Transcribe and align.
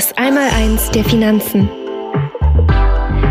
Das 0.00 0.16
Einmaleins 0.16 0.90
der 0.92 1.04
Finanzen. 1.04 1.68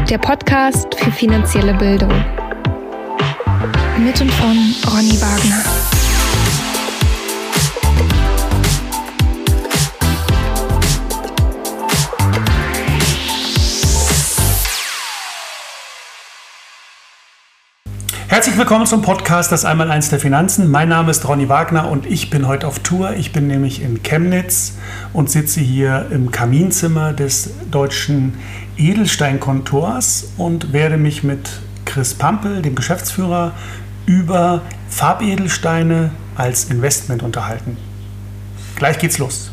Der 0.07 0.19
Podcast 0.19 0.93
für 0.93 1.11
finanzielle 1.11 1.73
Bildung. 1.73 2.13
Mit 3.97 4.21
und 4.21 4.31
von 4.33 4.75
Ronny 4.93 5.19
Wagner. 5.19 5.78
Herzlich 18.49 18.61
willkommen 18.61 18.87
zum 18.87 19.03
Podcast 19.03 19.51
Das 19.51 19.63
Einmaleins 19.63 20.09
der 20.09 20.19
Finanzen. 20.19 20.71
Mein 20.71 20.89
Name 20.89 21.11
ist 21.11 21.27
Ronny 21.27 21.49
Wagner 21.49 21.87
und 21.87 22.07
ich 22.07 22.31
bin 22.31 22.47
heute 22.47 22.65
auf 22.65 22.79
Tour. 22.79 23.13
Ich 23.13 23.31
bin 23.31 23.45
nämlich 23.45 23.83
in 23.83 24.01
Chemnitz 24.01 24.75
und 25.13 25.29
sitze 25.29 25.59
hier 25.59 26.07
im 26.09 26.31
Kaminzimmer 26.31 27.13
des 27.13 27.51
deutschen 27.69 28.39
Edelsteinkontors 28.75 30.33
und 30.37 30.73
werde 30.73 30.97
mich 30.97 31.23
mit 31.23 31.47
Chris 31.85 32.15
Pampel, 32.15 32.63
dem 32.63 32.73
Geschäftsführer, 32.73 33.51
über 34.07 34.63
Farbedelsteine 34.89 36.09
als 36.35 36.71
Investment 36.71 37.21
unterhalten. 37.21 37.77
Gleich 38.77 38.97
geht's 38.97 39.19
los. 39.19 39.51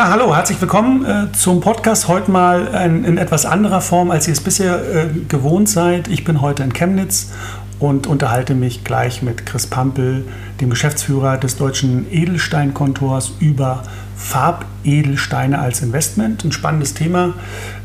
Ja, 0.00 0.08
hallo, 0.08 0.34
herzlich 0.34 0.58
willkommen 0.58 1.04
äh, 1.04 1.30
zum 1.32 1.60
Podcast. 1.60 2.08
Heute 2.08 2.30
mal 2.30 2.68
in, 2.86 3.04
in, 3.04 3.18
etwas 3.18 3.44
anderer 3.44 3.82
Form, 3.82 4.10
als 4.10 4.26
ihr 4.26 4.32
es 4.32 4.40
bisher 4.40 4.80
äh, 4.80 5.08
gewohnt 5.28 5.68
seid. 5.68 6.08
Ich 6.08 6.24
bin 6.24 6.40
heute 6.40 6.62
in 6.62 6.72
Chemnitz 6.72 7.32
und 7.78 8.06
unterhalte 8.06 8.54
mich 8.54 8.82
gleich 8.82 9.20
mit 9.20 9.44
Chris 9.44 9.66
Pampel, 9.66 10.26
dem 10.58 10.70
Geschäftsführer 10.70 11.36
des 11.36 11.58
deutschen 11.58 12.10
Edelsteinkontors, 12.10 13.32
über 13.40 13.82
Farbedelsteine 14.20 15.58
als 15.58 15.82
Investment. 15.82 16.44
Ein 16.44 16.52
spannendes 16.52 16.94
Thema. 16.94 17.34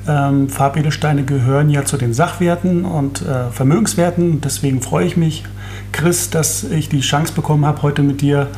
Ähm, 0.08 0.50
Farbedelsteine 0.50 1.24
gehören 1.24 1.70
ja 1.70 1.86
zu 1.86 1.98
den 1.98 2.14
Sachwerten 2.14 2.86
und 2.86 3.22
äh, 3.22 3.50
Vermögenswerten. 3.52 4.42
Deswegen 4.42 4.82
freue 4.82 5.06
ich 5.08 5.18
mich, 5.18 5.46
Chris, 5.92 6.30
dass 6.30 6.64
ich 6.64 6.90
die 6.90 7.00
Chance 7.00 7.34
bekommen 7.34 7.66
habe, 7.66 7.82
heute 7.82 8.04
mit 8.04 8.22
dir 8.22 8.50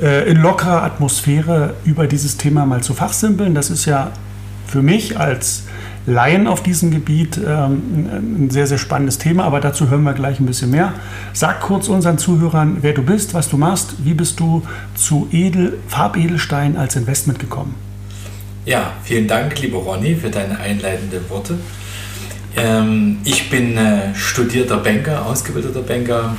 äh, 0.00 0.28
in 0.28 0.38
lockerer 0.38 0.82
Atmosphäre 0.82 1.74
über 1.84 2.06
dieses 2.06 2.38
Thema 2.38 2.66
mal 2.66 2.82
zu 2.82 2.94
fachsimpeln. 2.94 3.54
Das 3.54 3.70
ist 3.70 3.84
ja 3.84 4.10
für 4.66 4.82
mich 4.82 5.18
als 5.20 5.64
Laien 6.08 6.46
auf 6.46 6.62
diesem 6.62 6.90
Gebiet 6.90 7.36
ähm, 7.36 8.08
ein 8.46 8.50
sehr, 8.50 8.66
sehr 8.66 8.78
spannendes 8.78 9.18
Thema, 9.18 9.44
aber 9.44 9.60
dazu 9.60 9.90
hören 9.90 10.02
wir 10.04 10.14
gleich 10.14 10.40
ein 10.40 10.46
bisschen 10.46 10.70
mehr. 10.70 10.94
Sag 11.34 11.60
kurz 11.60 11.88
unseren 11.88 12.16
Zuhörern, 12.16 12.78
wer 12.80 12.94
du 12.94 13.02
bist, 13.02 13.34
was 13.34 13.48
du 13.50 13.58
machst, 13.58 13.94
wie 14.04 14.14
bist 14.14 14.40
du 14.40 14.62
zu 14.94 15.28
Edel, 15.32 15.78
Farbedelstein 15.86 16.76
als 16.76 16.96
Investment 16.96 17.38
gekommen? 17.38 17.74
Ja, 18.64 18.92
vielen 19.04 19.28
Dank, 19.28 19.60
lieber 19.60 19.78
Ronny, 19.78 20.16
für 20.16 20.30
deine 20.30 20.58
einleitenden 20.58 21.28
Worte. 21.28 21.58
Ähm, 22.56 23.18
ich 23.24 23.50
bin 23.50 23.76
äh, 23.76 24.14
studierter 24.14 24.78
Banker, 24.78 25.26
ausgebildeter 25.26 25.82
Banker, 25.82 26.36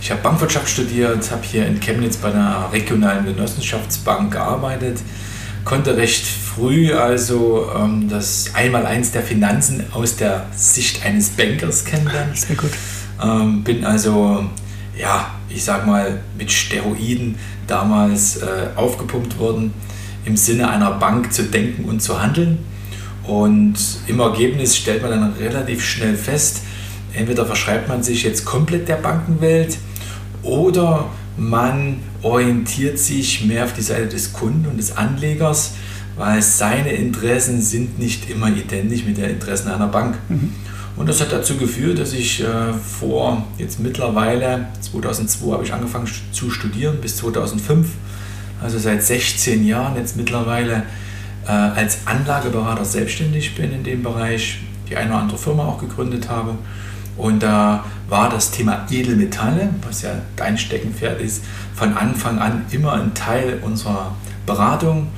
ich 0.00 0.10
habe 0.10 0.20
Bankwirtschaft 0.20 0.68
studiert, 0.68 1.30
habe 1.30 1.42
hier 1.42 1.66
in 1.66 1.80
Chemnitz 1.80 2.18
bei 2.18 2.30
einer 2.30 2.68
regionalen 2.70 3.24
Genossenschaftsbank 3.24 4.32
gearbeitet, 4.32 5.00
konnte 5.66 5.96
recht 5.96 6.24
früh 6.24 6.94
also 6.94 7.68
ähm, 7.76 8.08
das 8.08 8.52
Einmaleins 8.54 9.10
der 9.10 9.22
Finanzen 9.22 9.84
aus 9.92 10.16
der 10.16 10.46
Sicht 10.56 11.04
eines 11.04 11.30
Bankers 11.30 11.84
kennenlernen. 11.84 12.34
Sehr 12.34 12.56
gut. 12.56 12.70
Ähm, 13.22 13.64
bin 13.64 13.84
also, 13.84 14.46
ja, 14.96 15.34
ich 15.50 15.64
sag 15.64 15.84
mal, 15.84 16.20
mit 16.38 16.52
Steroiden 16.52 17.34
damals 17.66 18.36
äh, 18.36 18.68
aufgepumpt 18.76 19.38
worden, 19.38 19.74
im 20.24 20.36
Sinne 20.36 20.70
einer 20.70 20.92
Bank 20.92 21.32
zu 21.32 21.42
denken 21.42 21.84
und 21.84 22.00
zu 22.00 22.22
handeln. 22.22 22.58
Und 23.24 23.74
im 24.06 24.20
Ergebnis 24.20 24.76
stellt 24.76 25.02
man 25.02 25.10
dann 25.10 25.32
relativ 25.32 25.84
schnell 25.84 26.16
fest, 26.16 26.60
entweder 27.12 27.44
verschreibt 27.44 27.88
man 27.88 28.04
sich 28.04 28.22
jetzt 28.22 28.44
komplett 28.44 28.88
der 28.88 28.96
Bankenwelt 28.96 29.78
oder 30.44 31.06
man 31.36 32.00
orientiert 32.22 32.98
sich 32.98 33.44
mehr 33.44 33.64
auf 33.64 33.72
die 33.72 33.82
Seite 33.82 34.08
des 34.08 34.32
Kunden 34.32 34.66
und 34.66 34.78
des 34.78 34.96
Anlegers, 34.96 35.74
weil 36.16 36.40
seine 36.42 36.92
Interessen 36.92 37.60
sind 37.60 37.98
nicht 37.98 38.30
immer 38.30 38.48
identisch 38.48 39.04
mit 39.04 39.18
den 39.18 39.30
Interessen 39.30 39.70
einer 39.70 39.88
Bank. 39.88 40.16
Mhm. 40.28 40.52
Und 40.96 41.08
das 41.10 41.20
hat 41.20 41.30
dazu 41.30 41.58
geführt, 41.58 41.98
dass 41.98 42.14
ich 42.14 42.42
äh, 42.42 42.72
vor 42.72 43.44
jetzt 43.58 43.80
mittlerweile, 43.80 44.68
2002 44.80 45.52
habe 45.52 45.64
ich 45.64 45.74
angefangen 45.74 46.08
zu 46.32 46.50
studieren, 46.50 46.98
bis 47.02 47.16
2005, 47.16 47.88
also 48.62 48.78
seit 48.78 49.02
16 49.02 49.66
Jahren 49.66 49.96
jetzt 49.96 50.16
mittlerweile 50.16 50.84
äh, 51.46 51.50
als 51.50 51.98
Anlageberater 52.06 52.86
selbstständig 52.86 53.54
bin 53.54 53.72
in 53.72 53.84
dem 53.84 54.02
Bereich, 54.02 54.60
die 54.88 54.96
eine 54.96 55.10
oder 55.10 55.20
andere 55.20 55.38
Firma 55.38 55.66
auch 55.66 55.78
gegründet 55.78 56.30
habe 56.30 56.56
und 57.16 57.42
da 57.42 57.84
war 58.08 58.28
das 58.28 58.50
Thema 58.50 58.86
Edelmetalle, 58.90 59.70
was 59.86 60.02
ja 60.02 60.10
dein 60.36 60.58
Steckenpferd 60.58 61.20
ist, 61.20 61.44
von 61.74 61.94
Anfang 61.94 62.38
an 62.38 62.64
immer 62.70 62.92
ein 62.92 63.14
Teil 63.14 63.60
unserer 63.62 64.14
Beratung, 64.44 65.08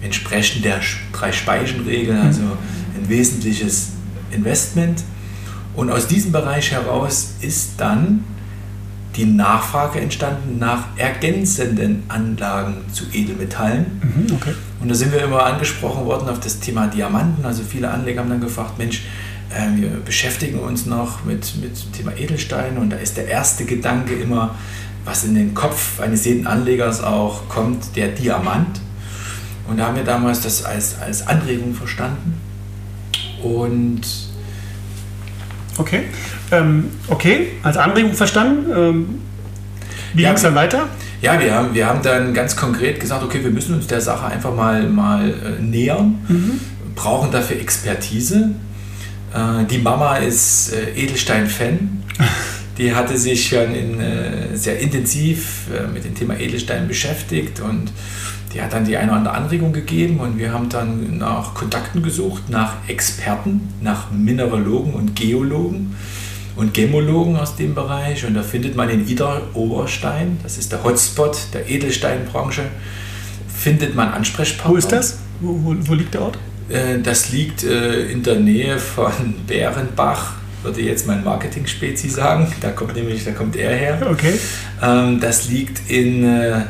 entsprechend 0.00 0.64
der 0.64 0.80
drei 1.12 1.32
Speichenregel, 1.32 2.14
mhm. 2.14 2.26
also 2.26 2.42
ein 2.42 3.08
wesentliches 3.08 3.90
Investment. 4.30 5.02
Und 5.74 5.90
aus 5.90 6.06
diesem 6.06 6.32
Bereich 6.32 6.70
heraus 6.72 7.34
ist 7.40 7.72
dann 7.78 8.24
die 9.16 9.26
Nachfrage 9.26 10.00
entstanden 10.00 10.58
nach 10.58 10.86
ergänzenden 10.96 12.02
Anlagen 12.08 12.76
zu 12.92 13.04
Edelmetallen. 13.12 14.00
Mhm, 14.02 14.34
okay. 14.34 14.54
Und 14.80 14.88
da 14.88 14.94
sind 14.94 15.12
wir 15.12 15.22
immer 15.22 15.44
angesprochen 15.44 16.06
worden 16.06 16.28
auf 16.28 16.40
das 16.40 16.60
Thema 16.60 16.86
Diamanten. 16.86 17.44
Also 17.44 17.62
viele 17.62 17.90
Anleger 17.90 18.20
haben 18.20 18.30
dann 18.30 18.40
gefragt, 18.40 18.78
Mensch, 18.78 19.02
wir 19.76 19.90
beschäftigen 20.04 20.58
uns 20.58 20.86
noch 20.86 21.24
mit, 21.24 21.54
mit 21.60 21.84
dem 21.84 21.92
Thema 21.92 22.16
Edelsteine 22.16 22.80
und 22.80 22.90
da 22.90 22.96
ist 22.96 23.16
der 23.16 23.28
erste 23.28 23.64
Gedanke 23.64 24.14
immer, 24.14 24.54
was 25.04 25.24
in 25.24 25.34
den 25.34 25.54
Kopf 25.54 26.00
eines 26.00 26.24
jeden 26.24 26.46
Anlegers 26.46 27.02
auch 27.02 27.48
kommt, 27.48 27.96
der 27.96 28.08
Diamant. 28.08 28.80
Und 29.68 29.78
da 29.78 29.86
haben 29.86 29.96
wir 29.96 30.04
damals 30.04 30.40
das 30.40 30.64
als, 30.64 30.96
als 31.00 31.26
Anregung 31.26 31.74
verstanden. 31.74 32.40
Und 33.42 34.00
okay, 35.78 36.04
ähm, 36.50 36.90
okay, 37.08 37.48
als 37.62 37.76
Anregung 37.76 38.14
verstanden. 38.14 38.70
Ähm, 38.74 39.18
wie 40.14 40.22
ja, 40.22 40.28
ging 40.28 40.36
es 40.36 40.42
dann 40.42 40.54
weiter? 40.54 40.88
Ja, 41.20 41.38
wir 41.38 41.54
haben, 41.54 41.74
wir 41.74 41.86
haben 41.86 42.02
dann 42.02 42.34
ganz 42.34 42.56
konkret 42.56 43.00
gesagt, 43.00 43.22
okay, 43.22 43.42
wir 43.42 43.50
müssen 43.50 43.74
uns 43.76 43.86
der 43.86 44.00
Sache 44.00 44.26
einfach 44.26 44.54
mal, 44.54 44.88
mal 44.88 45.30
äh, 45.30 45.62
nähern, 45.62 46.18
mhm. 46.28 46.60
brauchen 46.94 47.30
dafür 47.30 47.60
Expertise. 47.60 48.50
Äh, 49.34 49.64
die 49.64 49.78
Mama 49.78 50.16
ist 50.16 50.72
äh, 50.72 50.90
Edelstein-Fan. 50.94 52.02
Die 52.78 52.94
hatte 52.94 53.18
sich 53.18 53.48
schon 53.48 53.74
in, 53.74 54.00
äh, 54.00 54.56
sehr 54.56 54.80
intensiv 54.80 55.66
mit 55.92 56.04
dem 56.04 56.14
Thema 56.14 56.38
Edelstein 56.38 56.88
beschäftigt 56.88 57.60
und 57.60 57.92
die 58.54 58.62
hat 58.62 58.72
dann 58.72 58.86
die 58.86 58.96
eine 58.96 59.10
oder 59.10 59.18
andere 59.18 59.34
Anregung 59.34 59.74
gegeben 59.74 60.20
und 60.20 60.38
wir 60.38 60.54
haben 60.54 60.70
dann 60.70 61.18
nach 61.18 61.52
Kontakten 61.52 62.02
gesucht, 62.02 62.48
nach 62.48 62.76
Experten, 62.88 63.68
nach 63.82 64.10
Mineralogen 64.10 64.94
und 64.94 65.14
Geologen 65.14 65.94
und 66.56 66.72
Gemologen 66.72 67.36
aus 67.36 67.56
dem 67.56 67.74
Bereich. 67.74 68.24
Und 68.24 68.34
da 68.34 68.42
findet 68.42 68.74
man 68.74 68.88
in 68.88 69.06
Ida 69.06 69.42
Oberstein, 69.52 70.38
das 70.42 70.56
ist 70.56 70.72
der 70.72 70.82
Hotspot 70.82 71.36
der 71.52 71.68
Edelsteinbranche, 71.68 72.62
findet 73.54 73.94
man 73.94 74.08
Ansprechpartner. 74.12 74.72
Wo 74.72 74.78
ist 74.78 74.90
das? 74.90 75.18
Wo, 75.40 75.58
wo, 75.62 75.76
wo 75.78 75.94
liegt 75.94 76.14
der 76.14 76.22
Ort? 76.22 76.38
Äh, 76.68 77.00
das 77.02 77.30
liegt 77.30 77.64
äh, 77.64 78.10
in 78.10 78.22
der 78.22 78.36
Nähe 78.36 78.78
von 78.78 79.34
Bärenbach, 79.46 80.34
würde 80.62 80.80
jetzt 80.80 81.06
mein 81.06 81.24
Marketing-Spezi 81.24 82.08
sagen. 82.08 82.52
Da 82.60 82.70
kommt 82.70 82.94
nämlich, 82.94 83.24
da 83.24 83.32
kommt 83.32 83.56
er 83.56 83.74
her. 83.74 83.98
Okay. 84.10 84.38
Ähm, 84.82 85.20
das 85.20 85.48
liegt 85.48 85.90
in 85.90 86.24
äh, 86.24 86.62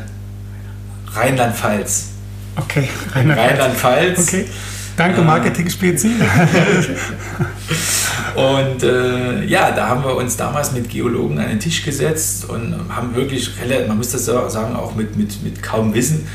Rheinland-Pfalz. 1.12 2.08
Okay, 2.56 2.88
Rheinland-Pfalz. 3.14 4.18
okay. 4.28 4.46
Danke, 4.96 5.22
Marketing-Spezi. 5.22 6.10
und 8.34 8.82
äh, 8.82 9.44
ja, 9.46 9.70
da 9.70 9.88
haben 9.88 10.04
wir 10.04 10.14
uns 10.16 10.36
damals 10.36 10.72
mit 10.72 10.90
Geologen 10.90 11.38
an 11.38 11.48
den 11.48 11.60
Tisch 11.60 11.82
gesetzt 11.82 12.44
und 12.48 12.74
haben 12.90 13.14
wirklich, 13.14 13.50
man 13.88 13.96
muss 13.96 14.10
das 14.10 14.26
sagen, 14.26 14.76
auch 14.76 14.94
mit, 14.94 15.16
mit, 15.16 15.42
mit 15.42 15.62
kaum 15.62 15.94
Wissen, 15.94 16.26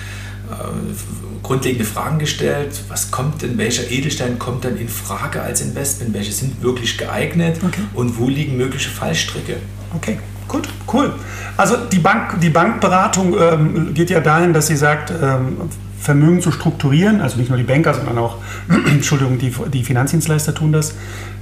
grundlegende 1.47 1.85
Fragen 1.85 2.19
gestellt. 2.19 2.81
Was 2.89 3.09
kommt 3.09 3.41
denn, 3.41 3.57
welcher 3.57 3.89
Edelstein 3.89 4.37
kommt 4.37 4.65
dann 4.65 4.77
in 4.77 4.89
Frage 4.89 5.41
als 5.41 5.61
Investment? 5.61 6.13
Welche 6.13 6.33
sind 6.33 6.61
wirklich 6.61 6.97
geeignet? 6.97 7.59
Okay. 7.65 7.81
Und 7.93 8.19
wo 8.19 8.27
liegen 8.27 8.57
mögliche 8.57 8.89
Fallstricke? 8.89 9.55
Okay, 9.95 10.19
gut, 10.49 10.67
cool. 10.91 11.13
Also 11.55 11.77
die, 11.77 11.99
Bank, 11.99 12.41
die 12.41 12.49
Bankberatung 12.49 13.35
ähm, 13.39 13.93
geht 13.93 14.09
ja 14.09 14.19
dahin, 14.19 14.51
dass 14.51 14.67
sie 14.67 14.75
sagt, 14.75 15.11
ähm, 15.11 15.69
Vermögen 15.99 16.41
zu 16.41 16.51
strukturieren. 16.51 17.21
Also 17.21 17.37
nicht 17.37 17.49
nur 17.49 17.57
die 17.57 17.63
Banker, 17.63 17.93
sondern 17.93 18.17
auch, 18.17 18.37
Entschuldigung, 18.85 19.39
die, 19.39 19.53
die 19.73 19.83
Finanzdienstleister 19.83 20.53
tun 20.53 20.73
das. 20.73 20.95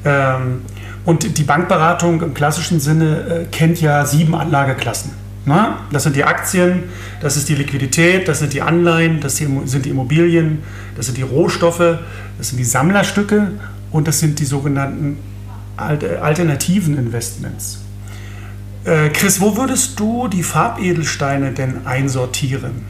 Ähm, 0.05 0.61
und 1.03 1.37
die 1.37 1.43
Bankberatung 1.43 2.21
im 2.21 2.33
klassischen 2.35 2.79
Sinne 2.79 3.19
äh, 3.27 3.45
kennt 3.51 3.81
ja 3.81 4.05
sieben 4.05 4.35
Anlageklassen. 4.35 5.24
Na? 5.45 5.81
Das 5.91 6.03
sind 6.03 6.15
die 6.15 6.23
Aktien, 6.23 6.83
das 7.21 7.37
ist 7.37 7.47
die 7.49 7.55
Liquidität, 7.55 8.27
das 8.27 8.39
sind 8.39 8.53
die 8.53 8.61
Anleihen, 8.61 9.21
das 9.21 9.37
sind 9.37 9.85
die 9.85 9.89
Immobilien, 9.89 10.63
das 10.95 11.05
sind 11.05 11.17
die 11.17 11.21
Rohstoffe, 11.21 11.99
das 12.37 12.49
sind 12.49 12.57
die 12.57 12.63
Sammlerstücke 12.63 13.51
und 13.91 14.07
das 14.07 14.19
sind 14.19 14.39
die 14.39 14.45
sogenannten 14.45 15.17
alternativen 15.77 16.97
Investments. 16.97 17.79
Äh, 18.85 19.09
Chris, 19.09 19.41
wo 19.41 19.57
würdest 19.57 19.99
du 19.99 20.27
die 20.27 20.43
Farbedelsteine 20.43 21.51
denn 21.51 21.85
einsortieren? 21.85 22.83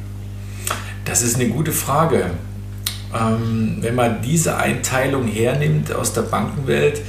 Das 1.05 1.21
ist 1.21 1.35
eine 1.35 1.49
gute 1.49 1.71
Frage. 1.71 2.31
Ähm, 3.13 3.77
wenn 3.81 3.95
man 3.95 4.21
diese 4.21 4.57
Einteilung 4.57 5.27
hernimmt 5.27 5.93
aus 5.93 6.13
der 6.13 6.23
Bankenwelt, 6.23 7.01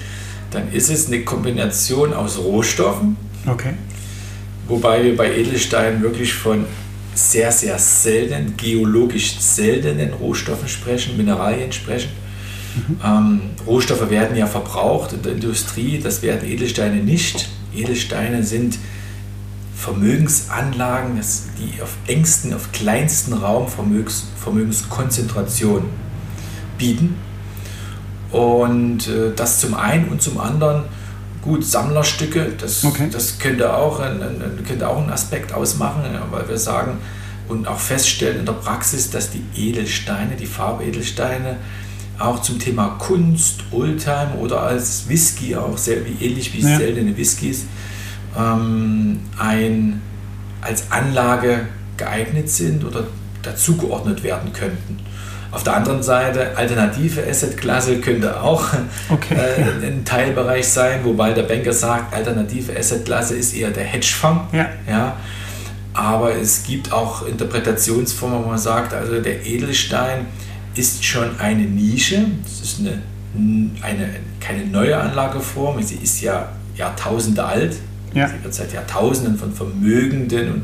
dann 0.51 0.73
ist 0.73 0.91
es 0.91 1.09
eine 1.09 1.23
Kombination 1.23 2.15
aus 2.15 2.39
Rohstoffen. 2.39 3.17
Okay. 3.47 3.75
Wobei 4.69 5.05
wir 5.05 5.17
bei 5.17 5.37
Edelsteinen 5.37 6.03
wirklich 6.03 6.35
von 6.35 6.67
sehr, 7.15 7.51
sehr 7.51 7.79
seltenen, 7.79 8.57
geologisch 8.57 9.39
seltenen 9.39 10.13
Rohstoffen 10.13 10.69
sprechen, 10.69 11.17
Mineralien 11.17 11.73
sprechen. 11.73 12.11
Mhm. 12.75 13.01
Ähm, 13.05 13.41
Rohstoffe 13.67 14.11
werden 14.11 14.37
ja 14.37 14.47
verbraucht 14.47 15.13
in 15.15 15.23
der 15.23 15.33
Industrie, 15.33 15.99
das 16.03 16.23
werden 16.23 16.49
Edelsteine 16.49 16.97
nicht. 16.97 17.49
Edelsteine 17.75 18.43
sind 18.43 18.79
Vermögensanlagen, 19.75 21.21
die 21.59 21.81
auf 21.83 21.97
engsten, 22.07 22.53
auf 22.55 22.73
kleinsten 22.73 23.35
Raum 23.35 23.69
Vermögens, 23.69 24.29
Vermögenskonzentration 24.43 25.85
bieten. 26.77 27.17
Und 28.33 29.07
äh, 29.09 29.33
das 29.35 29.61
zum 29.61 29.75
einen 29.75 30.09
und 30.09 30.21
zum 30.21 30.39
anderen, 30.39 30.85
gut, 31.47 31.65
Sammlerstücke, 31.65 32.53
das, 32.61 32.85
okay. 32.85 33.09
das 33.11 33.39
könnte, 33.39 33.75
auch 33.75 34.01
ein, 34.01 34.21
ein, 34.23 34.65
könnte 34.67 34.89
auch 34.89 34.99
einen 34.99 35.11
Aspekt 35.11 35.53
ausmachen, 35.53 36.03
weil 36.31 36.49
wir 36.49 36.59
sagen 36.59 36.99
und 37.49 37.69
auch 37.69 37.79
feststellen 37.79 38.41
in 38.41 38.47
der 38.47 38.55
Praxis, 38.55 39.11
dass 39.11 39.31
die 39.31 39.45
Edelsteine, 39.57 40.35
die 40.37 40.47
Farbedelsteine, 40.47 41.57
auch 42.19 42.43
zum 42.43 42.59
Thema 42.59 42.97
Kunst, 42.99 43.61
Oldtime 43.71 44.35
oder 44.41 44.63
als 44.63 45.09
Whisky, 45.09 45.55
auch 45.55 45.79
sehr 45.79 46.05
wie, 46.05 46.25
ähnlich 46.25 46.53
wie 46.55 46.61
ja. 46.61 46.77
seltene 46.77 47.17
Whiskys, 47.17 47.67
ähm, 48.37 49.21
ein, 49.39 50.01
als 50.61 50.91
Anlage 50.91 51.69
geeignet 51.97 52.51
sind 52.51 52.85
oder 52.85 53.05
dazugeordnet 53.43 54.23
werden 54.23 54.53
könnten. 54.53 54.99
Auf 55.56 55.64
der 55.64 55.75
anderen 55.75 56.03
Seite, 56.03 56.55
alternative 56.55 57.26
Assetklasse 57.26 57.99
könnte 58.03 58.43
auch 58.43 58.75
okay, 59.08 59.37
äh, 59.37 59.87
ein 59.87 60.05
Teilbereich 60.05 60.69
sein, 60.69 61.00
wobei 61.03 61.32
der 61.32 61.44
Banker 61.44 61.73
sagt, 61.73 62.12
alternative 62.12 62.79
Assetklasse 62.79 63.37
ist 63.37 63.56
eher 63.56 63.70
der 63.70 63.85
Hedgefonds. 63.85 64.53
Ja. 64.53 64.69
Ja. 64.87 65.17
Aber 65.94 66.37
es 66.37 66.64
gibt 66.64 66.93
auch 66.93 67.26
Interpretationsformen, 67.26 68.44
wo 68.44 68.49
man 68.49 68.58
sagt, 68.58 68.93
also 68.93 69.19
der 69.19 69.47
Edelstein 69.47 70.26
ist 70.75 71.03
schon 71.03 71.41
eine 71.41 71.62
Nische. 71.62 72.26
Es 72.44 72.61
ist 72.61 72.81
eine, 72.81 72.99
eine, 73.81 74.11
keine 74.41 74.67
neue 74.67 74.94
Anlageform. 74.94 75.82
Sie 75.82 75.97
ist 76.02 76.20
ja 76.20 76.50
Jahrtausende 76.76 77.43
alt. 77.43 77.76
Ja. 78.12 78.29
Sie 78.29 78.44
wird 78.44 78.52
seit 78.52 78.75
Jahrtausenden 78.75 79.38
von 79.38 79.55
Vermögenden 79.55 80.52
und 80.52 80.62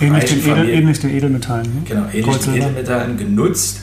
ähnlich 0.00 0.24
den, 0.24 0.38
Edel, 0.38 0.70
ähnlich 0.70 1.00
den 1.00 1.10
Edelmetallen. 1.10 1.66
Ne? 1.66 1.82
Genau, 1.86 2.06
ähnlich 2.10 2.36
den 2.38 2.54
Edelmetallen 2.54 3.18
genutzt. 3.18 3.80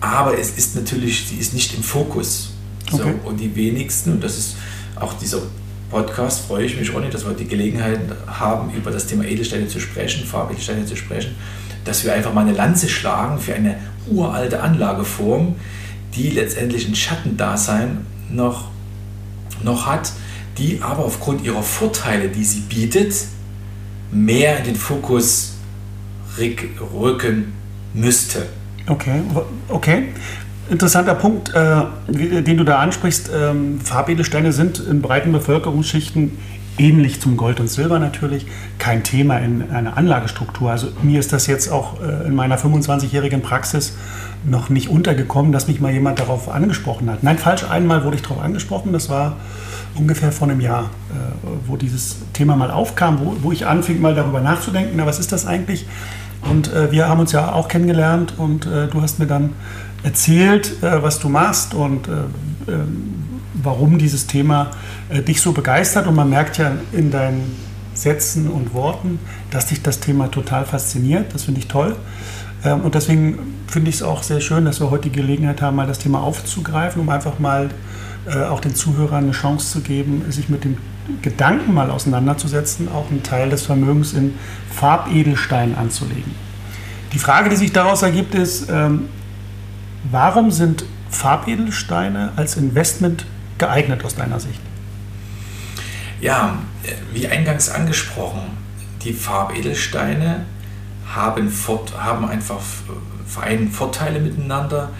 Aber 0.00 0.38
es 0.38 0.50
ist 0.50 0.76
natürlich, 0.76 1.26
sie 1.28 1.36
ist 1.36 1.54
nicht 1.54 1.74
im 1.74 1.82
Fokus. 1.82 2.50
So, 2.90 2.98
okay. 2.98 3.14
Und 3.24 3.40
die 3.40 3.54
wenigsten, 3.56 4.12
und 4.12 4.24
das 4.24 4.38
ist 4.38 4.56
auch 4.96 5.14
dieser 5.14 5.42
Podcast, 5.90 6.46
freue 6.46 6.64
ich 6.66 6.78
mich, 6.78 6.92
Ronny, 6.92 7.10
dass 7.10 7.24
wir 7.24 7.32
die 7.32 7.46
Gelegenheit 7.46 8.00
haben, 8.26 8.72
über 8.74 8.90
das 8.90 9.06
Thema 9.06 9.24
Edelsteine 9.24 9.68
zu 9.68 9.80
sprechen, 9.80 10.24
Farbedelsteine 10.24 10.84
zu 10.84 10.96
sprechen, 10.96 11.34
dass 11.84 12.04
wir 12.04 12.12
einfach 12.12 12.32
mal 12.32 12.42
eine 12.42 12.52
Lanze 12.52 12.88
schlagen 12.88 13.38
für 13.38 13.54
eine 13.54 13.76
uralte 14.08 14.60
Anlageform, 14.60 15.56
die 16.14 16.30
letztendlich 16.30 16.88
ein 16.88 16.94
Schattendasein 16.94 18.06
noch, 18.30 18.68
noch 19.62 19.86
hat, 19.86 20.12
die 20.58 20.80
aber 20.82 21.04
aufgrund 21.04 21.44
ihrer 21.44 21.62
Vorteile, 21.62 22.28
die 22.28 22.44
sie 22.44 22.60
bietet, 22.60 23.14
mehr 24.10 24.58
in 24.58 24.64
den 24.64 24.76
Fokus 24.76 25.54
rücken 26.38 27.52
müsste. 27.94 28.46
Okay, 28.88 29.22
okay. 29.68 30.08
Interessanter 30.68 31.14
Punkt, 31.14 31.54
äh, 31.54 32.42
den 32.42 32.56
du 32.56 32.64
da 32.64 32.78
ansprichst. 32.78 33.30
Ähm, 33.34 33.80
Farbedelsteine 33.80 34.52
sind 34.52 34.80
in 34.80 35.00
breiten 35.00 35.32
Bevölkerungsschichten 35.32 36.38
ähnlich 36.78 37.20
zum 37.20 37.36
Gold 37.36 37.60
und 37.60 37.68
Silber 37.68 37.98
natürlich 37.98 38.46
kein 38.78 39.02
Thema 39.02 39.38
in 39.38 39.70
einer 39.70 39.96
Anlagestruktur. 39.96 40.70
Also 40.70 40.88
mir 41.02 41.20
ist 41.20 41.32
das 41.32 41.46
jetzt 41.46 41.70
auch 41.70 42.00
äh, 42.00 42.26
in 42.26 42.34
meiner 42.34 42.58
25-jährigen 42.58 43.42
Praxis 43.42 43.96
noch 44.44 44.68
nicht 44.68 44.88
untergekommen, 44.88 45.52
dass 45.52 45.68
mich 45.68 45.80
mal 45.80 45.92
jemand 45.92 46.18
darauf 46.18 46.48
angesprochen 46.48 47.10
hat. 47.10 47.22
Nein, 47.22 47.38
falsch, 47.38 47.64
einmal 47.68 48.04
wurde 48.04 48.16
ich 48.16 48.22
darauf 48.22 48.42
angesprochen, 48.42 48.92
das 48.92 49.08
war 49.08 49.36
ungefähr 49.94 50.32
vor 50.32 50.48
einem 50.48 50.60
Jahr, 50.60 50.84
äh, 51.10 51.48
wo 51.66 51.76
dieses 51.76 52.16
Thema 52.32 52.56
mal 52.56 52.70
aufkam, 52.70 53.20
wo, 53.20 53.36
wo 53.42 53.52
ich 53.52 53.66
anfing 53.66 54.00
mal 54.00 54.14
darüber 54.14 54.40
nachzudenken, 54.40 54.94
na 54.96 55.06
was 55.06 55.18
ist 55.18 55.32
das 55.32 55.46
eigentlich? 55.46 55.86
Und 56.42 56.72
äh, 56.72 56.92
wir 56.92 57.08
haben 57.08 57.20
uns 57.20 57.32
ja 57.32 57.52
auch 57.52 57.68
kennengelernt 57.68 58.34
und 58.36 58.66
äh, 58.66 58.88
du 58.88 59.02
hast 59.02 59.18
mir 59.18 59.26
dann 59.26 59.54
erzählt, 60.02 60.82
äh, 60.82 61.02
was 61.02 61.18
du 61.18 61.28
machst 61.28 61.74
und 61.74 62.08
äh, 62.08 62.70
ähm, 62.70 63.14
warum 63.54 63.98
dieses 63.98 64.26
Thema 64.26 64.70
äh, 65.08 65.22
dich 65.22 65.40
so 65.40 65.52
begeistert. 65.52 66.06
Und 66.06 66.14
man 66.14 66.30
merkt 66.30 66.58
ja 66.58 66.72
in 66.92 67.10
deinen 67.10 67.56
Sätzen 67.94 68.48
und 68.48 68.74
Worten, 68.74 69.18
dass 69.50 69.66
dich 69.66 69.82
das 69.82 70.00
Thema 70.00 70.30
total 70.30 70.64
fasziniert. 70.64 71.34
Das 71.34 71.44
finde 71.44 71.60
ich 71.60 71.68
toll. 71.68 71.96
Ähm, 72.64 72.82
und 72.82 72.94
deswegen 72.94 73.38
finde 73.66 73.90
ich 73.90 73.96
es 73.96 74.02
auch 74.02 74.22
sehr 74.22 74.40
schön, 74.40 74.64
dass 74.64 74.80
wir 74.80 74.90
heute 74.90 75.10
die 75.10 75.16
Gelegenheit 75.16 75.62
haben, 75.62 75.76
mal 75.76 75.86
das 75.86 75.98
Thema 75.98 76.20
aufzugreifen, 76.20 77.00
um 77.00 77.08
einfach 77.08 77.38
mal 77.38 77.70
äh, 78.26 78.44
auch 78.44 78.60
den 78.60 78.74
Zuhörern 78.74 79.24
eine 79.24 79.32
Chance 79.32 79.72
zu 79.72 79.80
geben, 79.80 80.24
sich 80.30 80.48
mit 80.48 80.64
dem 80.64 80.76
Gedanken 81.22 81.74
mal 81.74 81.90
auseinanderzusetzen, 81.90 82.88
auch 82.88 83.10
einen 83.10 83.22
Teil 83.22 83.50
des 83.50 83.64
Vermögens 83.64 84.12
in 84.12 84.34
Farbedelstein 84.70 85.74
anzulegen. 85.74 86.34
Die 87.12 87.18
Frage, 87.18 87.48
die 87.48 87.56
sich 87.56 87.72
daraus 87.72 88.02
ergibt, 88.02 88.34
ist, 88.34 88.68
ähm, 88.70 89.08
warum 90.10 90.50
sind 90.50 90.84
Farbedelsteine 91.10 92.32
als 92.36 92.56
Investment 92.56 93.26
geeignet 93.58 94.04
aus 94.04 94.16
deiner 94.16 94.40
Sicht? 94.40 94.60
Ja, 96.20 96.58
wie 97.12 97.26
eingangs 97.28 97.68
angesprochen, 97.68 98.42
die 99.02 99.12
Farbedelsteine 99.12 100.44
haben, 101.14 101.52
haben 101.98 102.28
einfach 102.28 102.60
vereinen 103.26 103.70
Vorteile 103.70 104.20
miteinander, 104.20 104.90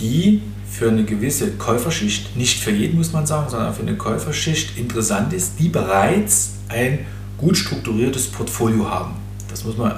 die 0.00 0.42
für 0.70 0.88
eine 0.88 1.04
gewisse 1.04 1.52
Käuferschicht, 1.52 2.36
nicht 2.36 2.60
für 2.60 2.70
jeden 2.70 2.98
muss 2.98 3.12
man 3.12 3.26
sagen, 3.26 3.50
sondern 3.50 3.74
für 3.74 3.82
eine 3.82 3.96
Käuferschicht 3.96 4.78
interessant 4.78 5.32
ist, 5.32 5.58
die 5.58 5.68
bereits 5.68 6.52
ein 6.68 7.06
gut 7.38 7.56
strukturiertes 7.56 8.28
Portfolio 8.28 8.88
haben. 8.88 9.14
Das 9.48 9.64
muss 9.64 9.76
man 9.76 9.92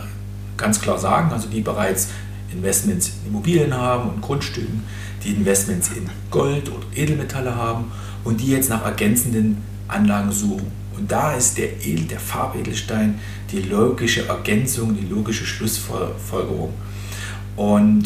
ganz 0.56 0.80
klar 0.80 0.98
sagen, 0.98 1.32
also 1.32 1.48
die 1.48 1.60
bereits 1.60 2.08
Investments 2.52 3.12
in 3.24 3.30
Immobilien 3.30 3.74
haben 3.74 4.10
und 4.10 4.20
Grundstücken, 4.20 4.82
die 5.24 5.30
Investments 5.30 5.90
in 5.96 6.08
Gold 6.30 6.70
oder 6.70 6.86
Edelmetalle 6.94 7.54
haben 7.54 7.90
und 8.24 8.40
die 8.40 8.48
jetzt 8.48 8.70
nach 8.70 8.84
ergänzenden 8.84 9.58
Anlagen 9.88 10.32
suchen. 10.32 10.70
Und 10.96 11.10
da 11.10 11.34
ist 11.34 11.56
der, 11.56 11.84
Edel, 11.84 12.04
der 12.04 12.20
Farbedelstein 12.20 13.18
die 13.50 13.62
logische 13.62 14.28
Ergänzung, 14.28 14.94
die 14.94 15.06
logische 15.06 15.46
Schlussfolgerung. 15.46 16.74
Und 17.56 18.04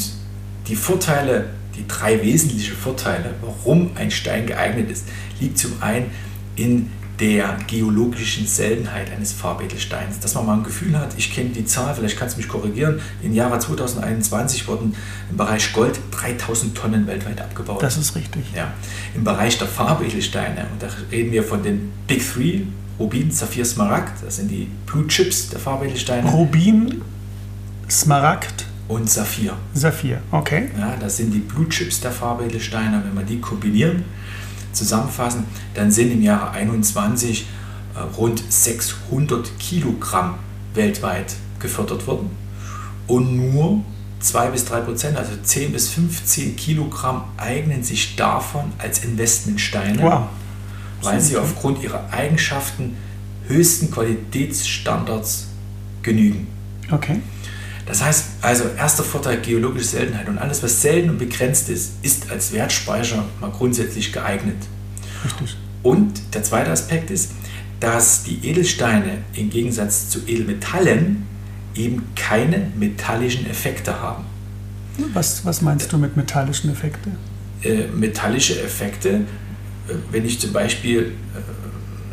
die 0.68 0.76
Vorteile, 0.76 1.46
die 1.76 1.86
drei 1.86 2.22
wesentlichen 2.22 2.76
Vorteile, 2.76 3.34
warum 3.40 3.90
ein 3.96 4.10
Stein 4.10 4.46
geeignet 4.46 4.90
ist, 4.90 5.06
liegt 5.40 5.58
zum 5.58 5.82
einen 5.82 6.10
in 6.56 6.90
der 7.20 7.58
geologischen 7.68 8.46
Seltenheit 8.46 9.10
eines 9.12 9.32
Farbedelsteins. 9.32 10.18
Dass 10.20 10.34
man 10.34 10.46
mal 10.46 10.56
ein 10.58 10.64
Gefühl 10.64 10.98
hat, 10.98 11.14
ich 11.16 11.32
kenne 11.32 11.50
die 11.50 11.64
Zahl, 11.64 11.94
vielleicht 11.94 12.18
kannst 12.18 12.36
du 12.36 12.40
mich 12.40 12.48
korrigieren, 12.48 13.00
im 13.22 13.32
Jahre 13.32 13.58
2021 13.58 14.66
wurden 14.66 14.94
im 15.30 15.36
Bereich 15.36 15.72
Gold 15.72 15.98
3000 16.10 16.76
Tonnen 16.76 17.06
weltweit 17.06 17.40
abgebaut. 17.40 17.82
Das 17.82 17.96
ist 17.96 18.16
richtig. 18.16 18.42
Ja. 18.54 18.72
Im 19.14 19.22
Bereich 19.22 19.58
der 19.58 19.68
Farbedelsteine, 19.68 20.66
und 20.72 20.82
da 20.82 20.88
reden 21.10 21.30
wir 21.30 21.44
von 21.44 21.62
den 21.62 21.92
Big 22.08 22.22
Three, 22.32 22.62
Rubin, 22.98 23.30
Saphir, 23.30 23.64
Smaragd, 23.64 24.24
das 24.24 24.36
sind 24.36 24.50
die 24.50 24.68
Blue 24.86 25.06
Chips 25.06 25.50
der 25.50 25.60
Farbedelsteine. 25.60 26.28
Rubin, 26.30 27.02
Smaragd 27.88 28.63
und 28.88 29.08
Saphir. 29.10 29.54
Saphir, 29.72 30.20
okay. 30.30 30.70
Ja, 30.78 30.96
das 31.00 31.16
sind 31.16 31.32
die 31.32 31.38
Blue 31.38 31.68
Chips 31.68 32.00
der 32.00 32.12
Farbedelsteine. 32.12 33.02
Wenn 33.04 33.14
wir 33.14 33.24
die 33.24 33.40
kombinieren, 33.40 34.04
zusammenfassen, 34.72 35.44
dann 35.74 35.90
sind 35.90 36.12
im 36.12 36.22
Jahre 36.22 36.50
21 36.50 37.46
äh, 37.94 38.00
rund 38.16 38.42
600 38.48 39.58
Kilogramm 39.58 40.34
weltweit 40.74 41.34
gefördert 41.58 42.06
worden 42.06 42.30
und 43.06 43.36
nur 43.36 43.82
2 44.20 44.50
bis 44.50 44.64
3 44.64 44.80
Prozent, 44.80 45.16
also 45.16 45.32
10 45.42 45.72
bis 45.72 45.90
15 45.90 46.56
Kilogramm, 46.56 47.24
eignen 47.36 47.82
sich 47.82 48.16
davon 48.16 48.72
als 48.78 49.04
Investmentsteine, 49.04 50.02
wow. 50.02 50.22
weil 51.02 51.20
sie 51.20 51.36
aufgrund 51.36 51.82
ihrer 51.82 52.10
Eigenschaften 52.10 52.96
höchsten 53.46 53.90
Qualitätsstandards 53.90 55.48
genügen. 56.02 56.46
Okay. 56.90 57.20
Das 57.86 58.02
heißt 58.02 58.24
also, 58.40 58.64
erster 58.78 59.02
Vorteil 59.02 59.40
geologische 59.40 59.86
Seltenheit 59.86 60.28
und 60.28 60.38
alles, 60.38 60.62
was 60.62 60.80
selten 60.80 61.10
und 61.10 61.18
begrenzt 61.18 61.68
ist, 61.68 61.92
ist 62.02 62.30
als 62.30 62.52
Wertspeicher 62.52 63.24
mal 63.40 63.50
grundsätzlich 63.50 64.12
geeignet. 64.12 64.56
Richtig. 65.24 65.56
Und 65.82 66.34
der 66.34 66.42
zweite 66.42 66.70
Aspekt 66.70 67.10
ist, 67.10 67.32
dass 67.80 68.22
die 68.24 68.48
Edelsteine 68.48 69.18
im 69.34 69.50
Gegensatz 69.50 70.08
zu 70.08 70.20
Edelmetallen 70.26 71.26
eben 71.74 72.02
keine 72.14 72.70
metallischen 72.76 73.48
Effekte 73.48 74.00
haben. 74.00 74.24
Was, 75.12 75.44
was 75.44 75.60
meinst 75.60 75.92
du 75.92 75.98
mit 75.98 76.16
metallischen 76.16 76.70
Effekten? 76.70 77.16
Äh, 77.62 77.88
metallische 77.88 78.62
Effekte, 78.62 79.10
äh, 79.10 79.94
wenn 80.10 80.24
ich 80.24 80.40
zum 80.40 80.52
Beispiel 80.52 81.12
äh, 81.34 81.63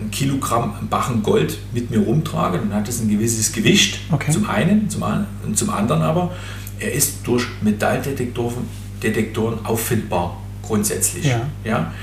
ein 0.01 0.11
Kilogramm 0.11 0.87
Bachen 0.89 1.23
Gold 1.23 1.59
mit 1.73 1.91
mir 1.91 1.99
rumtrage, 1.99 2.57
dann 2.57 2.73
hat 2.73 2.87
es 2.87 3.01
ein 3.01 3.09
gewisses 3.09 3.51
Gewicht. 3.51 3.99
Okay. 4.11 4.31
Zum 4.31 4.49
einen, 4.49 4.89
zum, 4.89 5.03
und 5.45 5.57
zum 5.57 5.69
anderen 5.69 6.01
aber, 6.01 6.31
er 6.79 6.91
ist 6.93 7.19
durch 7.25 7.45
Metalldetektoren 7.61 8.81
Detektoren 9.01 9.65
auffindbar, 9.65 10.37
grundsätzlich. 10.61 11.25
Ja. 11.25 11.47
Ja? 11.63 11.93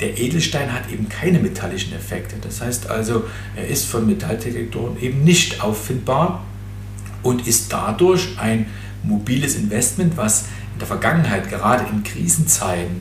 Der 0.00 0.18
Edelstein 0.18 0.72
hat 0.72 0.90
eben 0.90 1.08
keine 1.08 1.38
metallischen 1.38 1.94
Effekte. 1.94 2.36
Das 2.40 2.60
heißt 2.60 2.90
also, 2.90 3.24
er 3.56 3.66
ist 3.66 3.86
von 3.86 4.06
Metalldetektoren 4.06 5.00
eben 5.00 5.24
nicht 5.24 5.62
auffindbar 5.62 6.44
und 7.22 7.46
ist 7.46 7.72
dadurch 7.72 8.38
ein 8.38 8.66
mobiles 9.02 9.54
Investment, 9.54 10.16
was 10.16 10.46
in 10.72 10.80
der 10.80 10.88
Vergangenheit, 10.88 11.48
gerade 11.48 11.86
in 11.90 12.02
Krisenzeiten, 12.02 13.00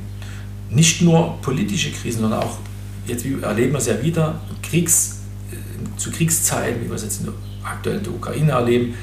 nicht 0.69 1.01
nur 1.01 1.41
politische 1.41 1.91
Krisen, 1.91 2.21
sondern 2.21 2.43
auch, 2.43 2.57
jetzt 3.07 3.25
erleben 3.25 3.73
wir 3.73 3.79
es 3.79 3.87
ja 3.87 4.01
wieder, 4.01 4.41
Kriegs, 4.61 5.17
zu 5.97 6.11
Kriegszeiten, 6.11 6.81
wie 6.81 6.87
wir 6.87 6.95
es 6.95 7.03
jetzt 7.03 7.19
in 7.19 7.25
der, 7.25 7.33
aktuell 7.63 7.97
in 7.97 8.03
der 8.03 8.13
Ukraine 8.13 8.51
erleben, 8.51 8.93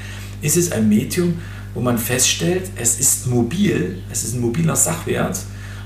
ist 0.41 0.57
es 0.57 0.71
ein 0.71 0.87
Medium, 0.89 1.35
wo 1.73 1.81
man 1.81 1.97
feststellt, 1.97 2.69
es 2.75 2.99
ist 2.99 3.27
mobil, 3.27 3.99
es 4.11 4.23
ist 4.23 4.35
ein 4.35 4.41
mobiler 4.41 4.75
Sachwert 4.75 5.39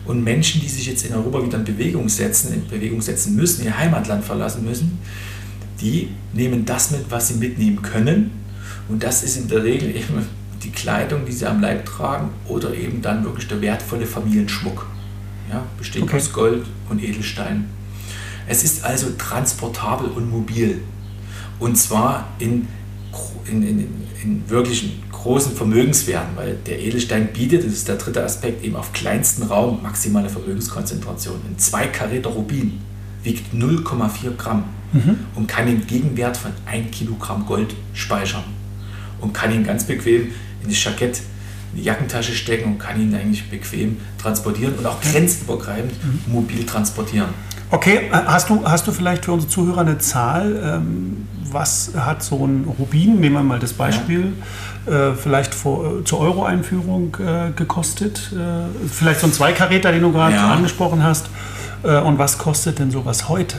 und 0.06 0.24
Menschen, 0.24 0.62
die 0.62 0.68
sich 0.68 0.88
jetzt 0.88 1.06
in 1.06 1.14
Europa 1.14 1.46
wieder 1.46 1.58
in 1.58 1.64
Bewegung 1.64 2.10
setzen, 2.10 2.54
in 2.54 2.68
Bewegung 2.68 3.02
setzen 3.02 3.36
müssen, 3.36 3.66
ihr 3.66 3.78
Heimatland 3.78 4.24
verlassen 4.24 4.66
müssen, 4.66 4.98
die 5.80 6.10
nehmen 6.34 6.66
das 6.66 6.92
mit, 6.92 7.06
was 7.10 7.28
sie 7.28 7.36
mitnehmen 7.36 7.82
können 7.82 8.32
und 8.88 9.04
das 9.04 9.24
ist 9.24 9.38
in 9.38 9.48
der 9.48 9.64
Regel 9.64 9.96
eben 9.96 10.26
die 10.64 10.72
Kleidung, 10.72 11.26
die 11.26 11.32
sie 11.32 11.46
am 11.46 11.62
Leib 11.62 11.86
tragen 11.86 12.30
oder 12.48 12.74
eben 12.74 13.02
dann 13.02 13.24
wirklich 13.24 13.48
der 13.48 13.62
wertvolle 13.62 14.06
Familienschmuck. 14.06 14.88
Ja, 15.52 15.64
besteht 15.78 16.02
okay. 16.02 16.18
aus 16.18 16.34
Gold 16.34 16.66
und 16.90 17.04
Edelstein. 17.04 17.66
Es 18.48 18.64
ist 18.64 18.84
also 18.84 19.08
transportabel 19.18 20.10
und 20.10 20.30
mobil. 20.30 20.82
Und 21.60 21.78
zwar 21.78 22.28
in, 22.40 22.68
in, 23.50 23.64
in, 23.64 23.88
in 24.24 24.50
wirklichen 24.50 25.04
großen 25.12 25.56
Vermögenswerten, 25.56 26.36
weil 26.36 26.56
der 26.68 26.80
Edelstein 26.80 27.34
bietet, 27.34 27.66
das 27.66 27.74
ist 27.74 27.88
der 27.88 27.96
dritte 27.96 28.24
Aspekt, 28.24 28.64
eben 28.64 28.76
auf 28.76 28.94
kleinsten 28.94 29.44
Raum 29.44 29.82
maximale 29.82 30.30
Vermögenskonzentration. 30.30 31.42
Ein 31.50 31.58
2 31.58 31.88
Karäter 31.88 32.30
Rubin 32.30 32.80
wiegt 33.24 33.54
0,4 33.54 34.36
Gramm 34.38 34.66
mhm. 34.94 35.18
und 35.36 35.48
kann 35.48 35.66
den 35.66 35.88
Gegenwert 35.88 36.38
von 36.38 36.52
1 36.66 36.92
Kilogramm 36.92 37.46
Gold 37.46 37.76
speichern 37.94 38.44
und 39.20 39.34
kann 39.34 39.52
ihn 39.52 39.64
ganz 39.64 39.86
bequem 39.86 40.32
in 40.62 40.70
das 40.70 40.84
Jackett, 40.84 41.22
in 41.72 41.80
die 41.80 41.84
Jackentasche 41.84 42.34
stecken 42.34 42.74
und 42.74 42.78
kann 42.78 43.02
ihn 43.02 43.14
eigentlich 43.16 43.50
bequem 43.50 43.98
transportieren 44.22 44.76
und 44.76 44.86
auch 44.86 45.02
grenzübergreifend 45.02 45.92
mhm. 45.92 46.34
mobil 46.34 46.66
transportieren. 46.66 47.30
Okay, 47.72 48.10
äh, 48.12 48.12
hast 48.12 48.50
du, 48.50 48.64
hast 48.66 48.86
du 48.88 48.92
vielleicht 48.92 49.26
für 49.26 49.32
unsere 49.32 49.52
Zuhörer 49.52 49.82
eine 49.82 49.98
Zahl? 49.98 50.62
Ähm, 50.64 51.28
was 51.52 51.92
hat 51.96 52.22
so 52.22 52.46
ein 52.46 52.66
Rubin, 52.80 53.20
nehmen 53.20 53.36
wir 53.36 53.44
mal 53.44 53.60
das 53.60 53.74
Beispiel, 53.74 54.34
ja. 54.88 55.12
äh, 55.12 55.16
vielleicht 55.16 55.56
vor, 55.56 56.00
äh, 56.00 56.04
zur 56.04 56.20
Euro-Einführung 56.20 57.16
äh, 57.20 57.52
gekostet? 57.56 58.32
Äh, 58.34 58.88
vielleicht 58.88 59.22
so 59.22 59.28
ein 59.28 59.34
Zweikaräter, 59.34 59.92
den 59.92 60.02
du 60.02 60.12
gerade 60.12 60.36
ja. 60.36 60.52
angesprochen 60.52 61.04
hast. 61.04 61.30
Und 61.84 62.18
was 62.18 62.40
kostet 62.40 62.80
denn 62.80 62.90
sowas 62.90 63.30
heute? 63.30 63.58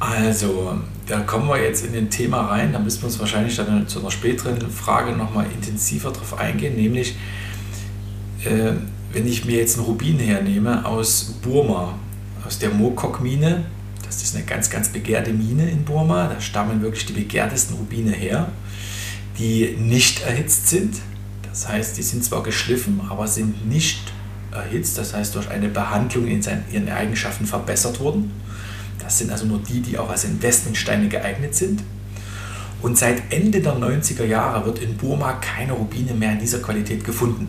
Also, 0.00 0.76
da 1.06 1.20
kommen 1.20 1.48
wir 1.48 1.62
jetzt 1.62 1.86
in 1.86 1.92
den 1.92 2.10
Thema 2.10 2.46
rein. 2.46 2.72
Da 2.72 2.80
müssen 2.80 3.02
wir 3.02 3.06
uns 3.06 3.20
wahrscheinlich 3.20 3.54
dann 3.54 3.86
zu 3.86 4.00
einer 4.00 4.10
späteren 4.10 4.68
Frage 4.72 5.12
nochmal 5.12 5.46
intensiver 5.54 6.10
drauf 6.10 6.36
eingehen, 6.36 6.74
nämlich 6.74 7.14
wenn 8.42 9.26
ich 9.28 9.44
mir 9.44 9.58
jetzt 9.58 9.78
einen 9.78 9.86
Rubin 9.86 10.18
hernehme 10.18 10.84
aus 10.84 11.36
Burma, 11.42 11.94
aus 12.46 12.58
der 12.60 12.70
Mokok-Mine, 12.70 13.64
das 14.04 14.22
ist 14.22 14.36
eine 14.36 14.44
ganz, 14.44 14.70
ganz 14.70 14.88
begehrte 14.88 15.32
Mine 15.32 15.68
in 15.68 15.84
Burma, 15.84 16.28
da 16.28 16.40
stammen 16.40 16.80
wirklich 16.80 17.04
die 17.06 17.12
begehrtesten 17.12 17.76
Rubine 17.76 18.12
her, 18.12 18.48
die 19.38 19.76
nicht 19.78 20.22
erhitzt 20.22 20.68
sind. 20.68 20.94
Das 21.42 21.68
heißt, 21.68 21.98
die 21.98 22.02
sind 22.02 22.22
zwar 22.22 22.42
geschliffen, 22.42 23.00
aber 23.10 23.26
sind 23.26 23.68
nicht 23.68 24.00
erhitzt, 24.52 24.96
das 24.96 25.12
heißt 25.12 25.34
durch 25.34 25.50
eine 25.50 25.68
Behandlung 25.68 26.28
in 26.28 26.40
seinen, 26.40 26.64
ihren 26.70 26.88
Eigenschaften 26.88 27.46
verbessert 27.46 27.98
wurden. 27.98 28.30
Das 29.00 29.18
sind 29.18 29.30
also 29.30 29.46
nur 29.46 29.58
die, 29.58 29.80
die 29.80 29.98
auch 29.98 30.08
als 30.08 30.24
Investmentsteine 30.24 31.08
geeignet 31.08 31.54
sind. 31.54 31.82
Und 32.80 32.96
seit 32.96 33.32
Ende 33.32 33.60
der 33.60 33.74
90er 33.74 34.24
Jahre 34.24 34.64
wird 34.64 34.78
in 34.78 34.96
Burma 34.96 35.32
keine 35.34 35.72
Rubine 35.72 36.14
mehr 36.14 36.32
in 36.32 36.38
dieser 36.38 36.60
Qualität 36.60 37.04
gefunden. 37.04 37.48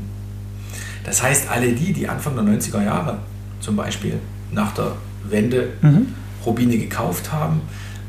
Das 1.04 1.22
heißt, 1.22 1.50
alle 1.50 1.74
die, 1.74 1.94
die 1.94 2.08
Anfang 2.08 2.36
der 2.36 2.46
90er 2.46 2.84
Jahre 2.84 3.20
zum 3.60 3.76
Beispiel 3.76 4.20
nach 4.52 4.74
der 4.74 4.96
Wende 5.24 5.70
mhm. 5.82 6.14
Rubine 6.46 6.78
gekauft 6.78 7.32
haben, 7.32 7.62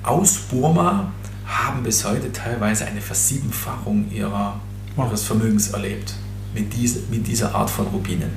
aus 0.03 0.37
Burma, 0.51 1.13
haben 1.47 1.83
bis 1.83 2.05
heute 2.05 2.31
teilweise 2.33 2.85
eine 2.87 3.01
Versiebenfachung 3.01 4.11
ihrer, 4.13 4.61
wow. 4.97 5.09
ihres 5.09 5.25
Vermögens 5.25 5.69
erlebt 5.69 6.15
mit, 6.55 6.75
diese, 6.75 7.01
mit 7.11 7.27
dieser 7.27 7.55
Art 7.55 7.71
von 7.71 7.87
Rubinen. 7.87 8.31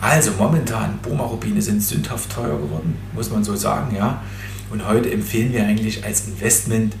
Also 0.00 0.30
momentan, 0.38 0.98
Burma-Rubine 1.02 1.60
sind 1.60 1.82
sündhaft 1.82 2.30
teuer 2.30 2.56
geworden, 2.58 2.96
muss 3.14 3.30
man 3.30 3.42
so 3.42 3.56
sagen, 3.56 3.96
ja. 3.96 4.22
Und 4.70 4.86
heute 4.86 5.10
empfehlen 5.10 5.52
wir 5.52 5.66
eigentlich 5.66 6.04
als 6.04 6.26
Investment 6.26 6.94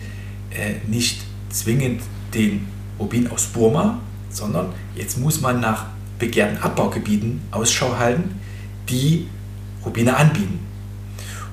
äh, 0.50 0.74
nicht 0.88 1.20
zwingend 1.50 2.00
den 2.34 2.66
Rubin 2.98 3.30
aus 3.30 3.46
Burma, 3.46 4.00
sondern 4.30 4.70
jetzt 4.96 5.18
muss 5.18 5.40
man 5.40 5.60
nach 5.60 5.86
begehrten 6.18 6.58
Abbaugebieten 6.58 7.40
Ausschau 7.50 7.96
halten, 7.98 8.40
die 8.88 9.28
Rubine 9.84 10.16
anbieten. 10.16 10.60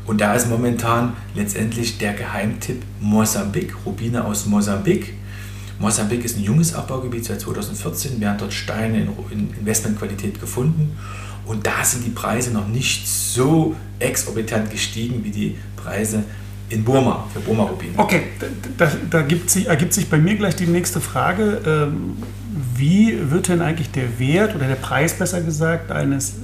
Und 0.05 0.21
da 0.21 0.35
ist 0.35 0.49
momentan 0.49 1.13
letztendlich 1.33 1.97
der 1.97 2.13
Geheimtipp 2.13 2.83
Mosambik, 2.99 3.75
Rubine 3.85 4.23
aus 4.23 4.45
Mosambik. 4.45 5.13
Mosambik 5.79 6.23
ist 6.23 6.37
ein 6.37 6.43
junges 6.43 6.73
Abbaugebiet 6.73 7.25
seit 7.25 7.41
2014. 7.41 8.19
Wir 8.19 8.29
haben 8.29 8.37
dort 8.37 8.53
Steine 8.53 9.07
in 9.31 9.53
Investmentqualität 9.59 10.39
gefunden 10.39 10.95
und 11.45 11.65
da 11.65 11.83
sind 11.83 12.05
die 12.05 12.11
Preise 12.11 12.51
noch 12.51 12.67
nicht 12.67 13.07
so 13.07 13.75
exorbitant 13.99 14.69
gestiegen 14.71 15.23
wie 15.23 15.31
die 15.31 15.55
Preise 15.75 16.23
in 16.69 16.83
Burma, 16.83 17.27
für 17.31 17.39
Burma-Rubine. 17.41 17.93
Okay, 17.97 18.23
da, 18.77 18.91
da 19.09 19.23
sich, 19.47 19.67
ergibt 19.67 19.93
sich 19.93 20.09
bei 20.09 20.17
mir 20.17 20.35
gleich 20.35 20.55
die 20.55 20.65
nächste 20.65 20.99
Frage. 20.99 21.61
Ähm, 21.65 22.17
wie 22.75 23.31
wird 23.31 23.49
denn 23.49 23.61
eigentlich 23.61 23.91
der 23.91 24.17
Wert 24.17 24.55
oder 24.55 24.67
der 24.67 24.75
Preis 24.75 25.13
besser 25.13 25.41
gesagt 25.41 25.91
eines 25.91 26.35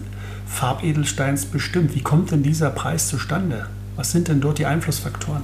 Farbedelsteins 0.52 1.46
bestimmt? 1.46 1.96
Wie 1.96 2.02
kommt 2.02 2.32
denn 2.32 2.44
dieser 2.44 2.70
Preis 2.70 3.08
zustande? 3.08 3.68
Was 3.96 4.12
sind 4.12 4.28
denn 4.28 4.42
dort 4.42 4.58
die 4.58 4.66
Einflussfaktoren? 4.66 5.44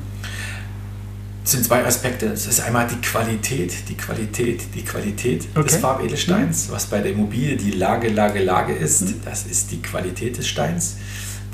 Es 1.44 1.52
sind 1.54 1.64
zwei 1.64 1.86
Aspekte. 1.86 2.26
Es 2.28 2.46
ist 2.46 2.60
einmal 2.60 2.88
die 2.88 3.00
Qualität, 3.00 3.74
die 3.88 3.96
Qualität, 3.96 4.64
die 4.76 4.84
Qualität 4.84 5.48
okay. 5.56 5.64
des 5.64 5.78
Farbedelsteins, 5.78 6.68
mhm. 6.68 6.74
was 6.74 6.88
bei 6.88 7.00
der 7.00 7.14
Immobilie 7.14 7.56
die 7.56 7.72
Lage, 7.72 8.10
Lage, 8.10 8.44
Lage 8.44 8.74
ist. 8.74 9.04
Mhm. 9.04 9.22
Das 9.24 9.46
ist 9.46 9.72
die 9.72 9.82
Qualität 9.82 10.38
des 10.38 10.48
Steins. 10.48 10.98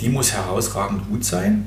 Die 0.01 0.09
muss 0.09 0.33
herausragend 0.33 1.07
gut 1.07 1.23
sein. 1.23 1.65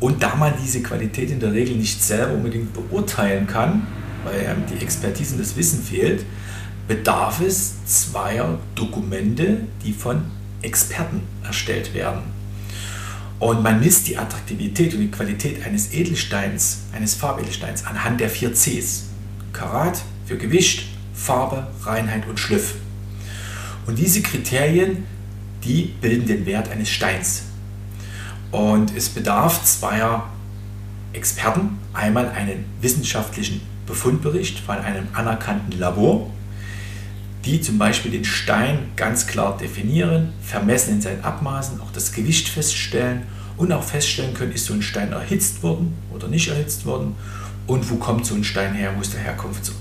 Und 0.00 0.22
da 0.22 0.36
man 0.36 0.52
diese 0.62 0.82
Qualität 0.82 1.30
in 1.30 1.40
der 1.40 1.52
Regel 1.54 1.76
nicht 1.76 2.02
selber 2.02 2.34
unbedingt 2.34 2.74
beurteilen 2.74 3.46
kann, 3.46 3.86
weil 4.24 4.46
einem 4.46 4.64
die 4.66 4.82
Expertise 4.84 5.34
und 5.34 5.40
das 5.40 5.56
Wissen 5.56 5.82
fehlt, 5.82 6.24
bedarf 6.86 7.40
es 7.40 7.84
zweier 7.86 8.58
Dokumente, 8.74 9.60
die 9.82 9.94
von 9.94 10.22
Experten 10.64 11.22
erstellt 11.42 11.94
werden. 11.94 12.22
Und 13.38 13.62
man 13.62 13.80
misst 13.80 14.08
die 14.08 14.16
Attraktivität 14.16 14.94
und 14.94 15.00
die 15.00 15.10
Qualität 15.10 15.64
eines 15.64 15.92
Edelsteins, 15.92 16.84
eines 16.92 17.14
Farbedelsteins 17.14 17.84
anhand 17.84 18.20
der 18.20 18.30
vier 18.30 18.52
Cs. 18.52 19.04
Karat 19.52 20.02
für 20.26 20.36
Gewicht, 20.36 20.86
Farbe, 21.14 21.66
Reinheit 21.82 22.26
und 22.26 22.38
Schliff. 22.38 22.74
Und 23.86 23.98
diese 23.98 24.22
Kriterien, 24.22 25.04
die 25.62 25.94
bilden 26.00 26.26
den 26.26 26.46
Wert 26.46 26.70
eines 26.70 26.88
Steins. 26.88 27.42
Und 28.50 28.96
es 28.96 29.08
bedarf 29.08 29.64
zweier 29.64 30.28
Experten, 31.12 31.78
einmal 31.92 32.28
einen 32.30 32.64
wissenschaftlichen 32.80 33.60
Befundbericht 33.86 34.58
von 34.58 34.78
einem 34.78 35.08
anerkannten 35.12 35.78
Labor, 35.78 36.30
die 37.44 37.60
zum 37.60 37.78
Beispiel 37.78 38.10
den 38.10 38.24
Stein 38.24 38.78
ganz 38.96 39.26
klar 39.26 39.56
definieren, 39.58 40.32
vermessen 40.42 40.94
in 40.94 41.00
seinen 41.00 41.22
Abmaßen, 41.22 41.80
auch 41.80 41.92
das 41.92 42.12
Gewicht 42.12 42.48
feststellen 42.48 43.22
und 43.56 43.72
auch 43.72 43.84
feststellen 43.84 44.34
können, 44.34 44.52
ist 44.52 44.64
so 44.66 44.74
ein 44.74 44.82
Stein 44.82 45.12
erhitzt 45.12 45.62
worden 45.62 45.94
oder 46.12 46.28
nicht 46.28 46.48
erhitzt 46.48 46.86
worden 46.86 47.14
und 47.66 47.90
wo 47.90 47.96
kommt 47.96 48.26
so 48.26 48.34
ein 48.34 48.44
Stein 48.44 48.74
her, 48.74 48.92
wo 48.96 49.00
ist 49.00 49.12
der 49.12 49.20
Herkunftsort. 49.20 49.76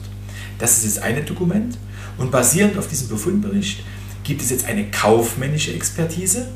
Das 0.60 0.84
ist 0.84 0.98
das 0.98 1.03
eine 1.03 1.24
Dokument 1.24 1.77
und 2.17 2.32
basierend 2.32 2.77
auf 2.77 2.88
diesem 2.88 3.08
Befundbericht 3.08 3.84
gibt 4.24 4.41
es 4.41 4.50
jetzt 4.50 4.65
eine 4.65 4.89
kaufmännische 4.89 5.74
Expertise, 5.74 6.50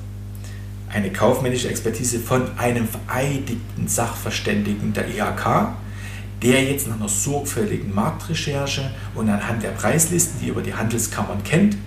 eine 0.89 1.11
kaufmännische 1.11 1.69
Expertise 1.69 2.19
von 2.19 2.57
einem 2.57 2.87
vereidigten 2.87 3.87
Sachverständigen 3.87 4.93
der 4.93 5.07
IHK, 5.09 5.69
der 6.41 6.63
jetzt 6.63 6.88
nach 6.88 6.98
einer 6.98 7.10
sorgfältigen 7.10 7.94
Marktrecherche 7.94 8.91
und 9.15 9.29
anhand 9.29 9.63
der 9.63 9.70
Preislisten, 9.70 10.39
die 10.41 10.50
über 10.50 10.62
die 10.62 10.74
Handelskammern 10.74 11.44
kennt, 11.44 11.77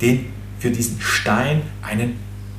den 0.00 0.32
für 0.58 0.70
diesen 0.70 1.00
Stein 1.00 1.62
einen 1.82 2.16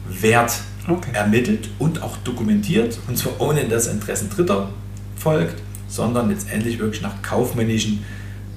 Wert 0.08 0.62
okay. 0.88 1.12
ermittelt 1.14 1.70
und 1.80 2.02
auch 2.02 2.18
dokumentiert, 2.18 3.00
und 3.08 3.18
zwar 3.18 3.40
ohne 3.40 3.66
dass 3.66 3.88
Interessen 3.88 4.30
Dritter 4.30 4.70
folgt, 5.16 5.62
sondern 5.88 6.30
letztendlich 6.30 6.80
wirklich 6.80 7.02
nach 7.02 7.22
kaufmännischen, 7.22 8.04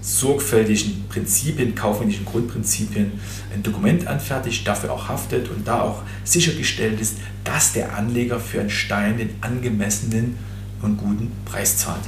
sorgfältigen 0.01 1.05
Prinzipien, 1.09 1.75
kaufmännischen 1.75 2.27
Grundprinzipien 2.27 3.13
ein 3.55 3.63
Dokument 3.63 4.07
anfertigt, 4.07 4.67
dafür 4.69 4.93
auch 4.93 5.09
haftet 5.09 5.49
und 5.49 5.67
da 5.67 5.81
auch 5.81 6.03
sichergestellt 6.25 7.01
ist, 7.01 7.17
dass 7.43 7.73
der 7.73 7.97
Anleger 7.97 8.39
für 8.39 8.61
einen 8.61 8.71
Stein 8.71 9.17
den 9.17 9.31
angemessenen 9.41 10.37
und 10.83 10.99
guten 10.99 11.33
Preis 11.47 11.79
zahlt. 11.79 12.03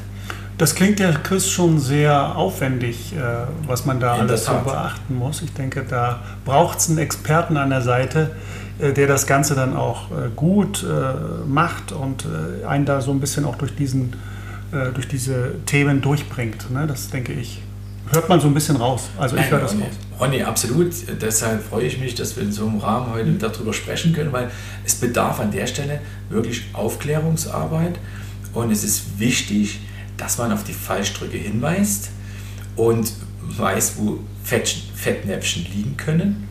Das 0.58 0.75
klingt 0.75 1.00
ja, 1.00 1.12
Chris, 1.12 1.50
schon 1.50 1.78
sehr 1.78 2.34
aufwendig, 2.34 3.12
äh, 3.14 3.18
was 3.66 3.84
man 3.84 4.00
da 4.00 4.14
In 4.14 4.22
alles 4.22 4.46
so 4.46 4.52
beachten 4.64 5.14
muss. 5.14 5.42
Ich 5.42 5.52
denke, 5.52 5.84
da 5.88 6.20
braucht 6.46 6.78
es 6.78 6.88
einen 6.88 6.98
Experten 6.98 7.58
an 7.58 7.68
der 7.68 7.82
Seite, 7.82 8.30
äh, 8.78 8.92
der 8.92 9.06
das 9.06 9.26
Ganze 9.26 9.54
dann 9.54 9.76
auch 9.76 10.10
äh, 10.10 10.30
gut 10.34 10.84
macht 11.46 11.92
und 11.92 12.26
einen 12.66 12.86
da 12.86 13.00
so 13.00 13.10
ein 13.10 13.20
bisschen 13.20 13.44
auch 13.44 13.56
durch, 13.56 13.75
diesen, 13.75 14.14
durch 14.94 15.08
diese 15.08 15.54
Themen 15.66 16.00
durchbringt. 16.00 16.70
Ne? 16.70 16.86
Das 16.86 17.10
denke 17.10 17.32
ich. 17.32 17.62
Hört 18.12 18.28
man 18.28 18.40
so 18.40 18.46
ein 18.46 18.54
bisschen 18.54 18.76
raus. 18.76 19.08
Also 19.18 19.36
ich 19.36 19.50
höre 19.50 19.60
das 19.60 19.72
raus. 19.72 19.80
Ronny, 20.20 20.42
absolut. 20.42 20.92
Deshalb 21.20 21.62
freue 21.62 21.86
ich 21.86 21.98
mich, 21.98 22.14
dass 22.14 22.36
wir 22.36 22.42
in 22.42 22.52
so 22.52 22.66
einem 22.66 22.78
Rahmen 22.78 23.12
heute 23.12 23.30
mhm. 23.30 23.38
darüber 23.38 23.72
sprechen 23.72 24.12
können, 24.12 24.32
weil 24.32 24.50
es 24.84 24.94
bedarf 24.94 25.40
an 25.40 25.50
der 25.50 25.66
Stelle 25.66 26.00
wirklich 26.28 26.64
Aufklärungsarbeit 26.72 27.98
und 28.52 28.70
es 28.70 28.84
ist 28.84 29.18
wichtig, 29.18 29.80
dass 30.16 30.38
man 30.38 30.52
auf 30.52 30.64
die 30.64 30.73
Fallstricke 30.73 31.37
hinweist 31.37 32.11
und 32.76 33.12
weiß, 33.42 33.94
wo 33.99 34.20
Fettnäpfchen 34.44 35.66
liegen 35.75 35.96
können, 35.96 36.49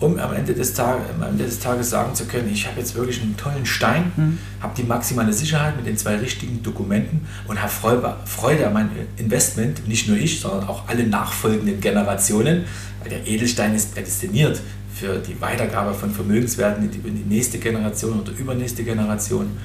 um 0.00 0.18
am 0.18 0.32
Ende 0.32 0.54
des, 0.54 0.74
Tages, 0.74 1.02
am 1.10 1.22
Ende 1.28 1.44
des 1.44 1.58
Tages 1.58 1.90
sagen 1.90 2.14
zu 2.14 2.26
können, 2.26 2.50
ich 2.52 2.66
habe 2.66 2.78
jetzt 2.78 2.94
wirklich 2.94 3.20
einen 3.20 3.36
tollen 3.36 3.66
Stein, 3.66 4.12
mhm. 4.16 4.38
habe 4.60 4.74
die 4.76 4.84
maximale 4.84 5.32
Sicherheit 5.32 5.76
mit 5.76 5.86
den 5.86 5.96
zwei 5.96 6.16
richtigen 6.16 6.62
Dokumenten 6.62 7.26
und 7.48 7.60
habe 7.60 7.70
Freude, 7.70 8.16
Freude 8.24 8.66
an 8.68 8.74
meinem 8.74 8.90
Investment, 9.16 9.88
nicht 9.88 10.08
nur 10.08 10.16
ich, 10.16 10.40
sondern 10.40 10.68
auch 10.68 10.88
alle 10.88 11.04
nachfolgenden 11.04 11.80
Generationen, 11.80 12.64
weil 13.00 13.10
der 13.10 13.26
Edelstein 13.26 13.74
ist 13.74 13.92
prädestiniert 13.94 14.60
für 14.94 15.18
die 15.18 15.40
Weitergabe 15.40 15.94
von 15.94 16.12
Vermögenswerten 16.12 16.84
in 16.84 16.90
die, 16.90 17.08
in 17.08 17.16
die 17.16 17.34
nächste 17.34 17.58
Generation 17.58 18.20
oder 18.20 18.32
übernächste 18.32 18.84
Generation. 18.84 19.56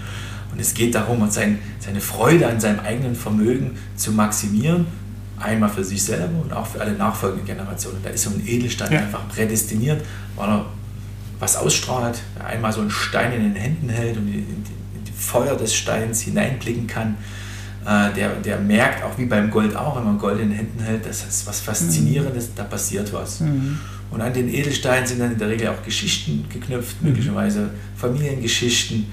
Und 0.53 0.59
es 0.59 0.73
geht 0.73 0.93
darum, 0.93 1.27
seine 1.29 1.57
Freude 1.99 2.47
an 2.47 2.59
seinem 2.59 2.79
eigenen 2.79 3.15
Vermögen 3.15 3.71
zu 3.95 4.11
maximieren, 4.11 4.85
einmal 5.39 5.69
für 5.69 5.83
sich 5.83 6.03
selber 6.03 6.41
und 6.41 6.53
auch 6.53 6.67
für 6.67 6.79
alle 6.79 6.93
nachfolgenden 6.93 7.45
Generationen. 7.45 7.97
Da 8.03 8.11
ist 8.11 8.23
so 8.23 8.29
ein 8.29 8.43
Edelstein 8.45 8.91
ja. 8.91 8.99
einfach 8.99 9.27
prädestiniert, 9.27 10.01
weil 10.35 10.49
er 10.49 10.65
was 11.39 11.57
ausstrahlt, 11.57 12.21
einmal 12.43 12.71
so 12.71 12.81
einen 12.81 12.91
Stein 12.91 13.33
in 13.33 13.41
den 13.43 13.55
Händen 13.55 13.89
hält 13.89 14.15
und 14.15 14.27
in 14.27 14.55
die 15.05 15.11
Feuer 15.11 15.57
des 15.57 15.73
Steins 15.73 16.21
hineinblicken 16.21 16.85
kann. 16.87 17.17
Äh, 17.85 18.13
der, 18.13 18.29
der 18.35 18.59
merkt 18.59 19.03
auch 19.03 19.17
wie 19.17 19.25
beim 19.25 19.49
Gold 19.49 19.75
auch, 19.75 19.97
wenn 19.97 20.05
man 20.05 20.17
Gold 20.19 20.39
in 20.39 20.49
den 20.49 20.57
Händen 20.57 20.79
hält, 20.81 21.05
das 21.05 21.25
ist 21.25 21.47
was 21.47 21.59
Faszinierendes, 21.59 22.49
mhm. 22.49 22.51
da 22.55 22.63
passiert 22.63 23.11
was. 23.11 23.41
Mhm. 23.41 23.79
Und 24.11 24.21
an 24.21 24.31
den 24.31 24.47
Edelsteinen 24.47 25.07
sind 25.07 25.19
dann 25.19 25.33
in 25.33 25.39
der 25.39 25.49
Regel 25.49 25.67
auch 25.69 25.83
Geschichten 25.83 26.45
geknüpft, 26.47 27.01
möglicherweise 27.01 27.71
Familiengeschichten. 27.97 29.07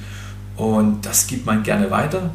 Und 0.60 1.06
das 1.06 1.26
gibt 1.26 1.46
man 1.46 1.62
gerne 1.62 1.90
weiter. 1.90 2.30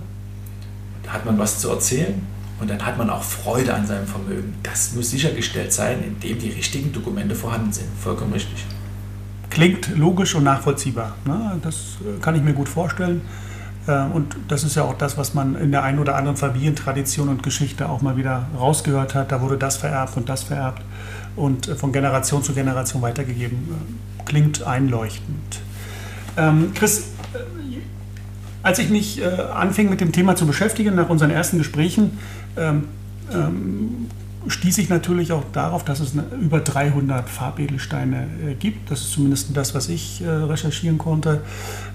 Da 1.04 1.12
hat 1.12 1.26
man 1.26 1.38
was 1.38 1.60
zu 1.60 1.70
erzählen 1.70 2.26
und 2.60 2.68
dann 2.68 2.84
hat 2.84 2.98
man 2.98 3.12
auch 3.12 3.22
Freude 3.22 3.72
an 3.72 3.86
seinem 3.86 4.08
Vermögen. 4.08 4.56
Das 4.64 4.96
muss 4.96 5.12
sichergestellt 5.12 5.72
sein, 5.72 6.04
indem 6.04 6.40
die 6.40 6.50
richtigen 6.50 6.92
Dokumente 6.92 7.36
vorhanden 7.36 7.72
sind. 7.72 7.88
Vollkommen 8.02 8.34
richtig. 8.34 8.66
Klingt 9.52 9.96
logisch 9.96 10.34
und 10.34 10.44
nachvollziehbar. 10.44 11.14
Ne? 11.26 11.60
Das 11.62 11.98
äh, 12.02 12.20
kann 12.20 12.36
ich 12.36 12.42
mir 12.42 12.54
gut 12.54 12.68
vorstellen. 12.68 13.22
Äh, 13.86 14.06
und 14.06 14.36
das 14.48 14.64
ist 14.64 14.76
ja 14.76 14.86
auch 14.86 14.98
das, 14.98 15.20
was 15.20 15.36
man 15.36 15.54
in 15.54 15.72
der 15.72 15.84
einen 15.84 16.00
oder 16.00 16.16
anderen 16.16 16.36
Familientradition 16.36 17.30
und 17.30 17.44
Geschichte 17.44 17.88
auch 17.88 18.02
mal 18.02 18.18
wieder 18.18 18.48
rausgehört 18.58 19.14
hat. 19.14 19.32
Da 19.32 19.42
wurde 19.42 19.58
das 19.58 19.78
vererbt 19.78 20.18
und 20.18 20.30
das 20.30 20.42
vererbt 20.42 20.82
und 21.36 21.68
äh, 21.68 21.76
von 21.76 21.92
Generation 21.92 22.42
zu 22.42 22.54
Generation 22.54 23.04
weitergegeben. 23.04 23.60
Klingt 24.26 24.64
einleuchtend. 24.64 25.60
Ähm, 26.38 26.72
Chris, 26.74 27.12
als 28.66 28.80
ich 28.80 28.90
mich 28.90 29.22
äh, 29.22 29.26
anfing 29.26 29.92
mit 29.92 30.02
dem 30.02 30.12
Thema 30.12 30.36
zu 30.36 30.48
beschäftigen, 30.48 30.96
nach 30.96 31.08
unseren 31.08 31.30
ersten 31.30 31.60
Gesprächen, 31.60 32.18
ähm, 32.58 32.86
ähm, 33.32 34.08
stieß 34.48 34.80
ich 34.80 34.90
natürlich 34.90 35.32
auch 35.32 35.44
darauf, 35.54 35.86
dass 35.86 36.00
es 36.00 36.14
über 36.42 36.60
300 36.62 37.30
Farbedelsteine 37.30 38.28
äh, 38.44 38.54
gibt. 38.56 38.90
Das 38.90 39.02
ist 39.02 39.12
zumindest 39.12 39.56
das, 39.56 39.76
was 39.76 39.88
ich 39.88 40.24
äh, 40.24 40.28
recherchieren 40.28 40.98
konnte. 40.98 41.42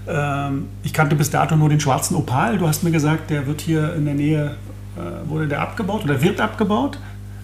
Ähm, 0.07 0.67
ich 0.81 0.93
kannte 0.93 1.17
bis 1.17 1.29
dato 1.29 1.57
nur 1.57 1.67
den 1.67 1.81
schwarzen 1.81 2.15
Opal. 2.15 2.57
Du 2.57 2.65
hast 2.65 2.83
mir 2.83 2.91
gesagt, 2.91 3.29
der 3.31 3.47
wird 3.47 3.59
hier 3.59 3.93
in 3.95 4.05
der 4.05 4.13
Nähe, 4.13 4.55
äh, 4.95 5.29
wurde 5.29 5.49
der 5.49 5.59
abgebaut 5.59 6.05
oder 6.05 6.21
wird 6.21 6.39
abgebaut. 6.39 6.97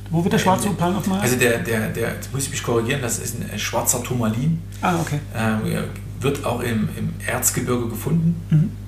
Wo 0.09 0.23
wird 0.23 0.31
der 0.31 0.39
schwarze 0.39 0.69
Opal 0.69 0.93
nochmal? 0.93 1.19
Also 1.19 1.35
der, 1.35 1.57
der, 1.57 1.89
der, 1.89 2.13
jetzt 2.13 2.33
muss 2.33 2.45
ich 2.45 2.51
mich 2.51 2.63
korrigieren, 2.63 3.01
das 3.01 3.19
ist 3.19 3.35
ein 3.41 3.59
schwarzer 3.59 4.01
Turmalin. 4.01 4.61
Ah, 4.81 4.95
okay. 5.01 5.19
Ähm, 5.35 5.83
wird 6.21 6.45
auch 6.45 6.61
im, 6.61 6.87
im 6.97 7.09
Erzgebirge 7.27 7.89
gefunden. 7.89 8.37
Mhm 8.49 8.86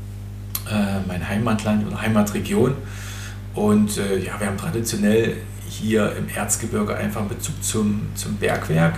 äh, 0.70 1.00
mein 1.08 1.28
Heimatland 1.28 1.88
oder 1.88 2.02
Heimatregion. 2.02 2.76
Und 3.56 3.98
äh, 3.98 4.20
ja, 4.20 4.40
wir 4.40 4.48
haben 4.48 4.58
traditionell 4.58 5.38
hier 5.68 6.16
im 6.16 6.30
Erzgebirge 6.30 6.96
einfach 6.96 7.24
Bezug 7.24 7.64
zum, 7.64 8.08
zum 8.16 8.36
Bergwerk. 8.38 8.96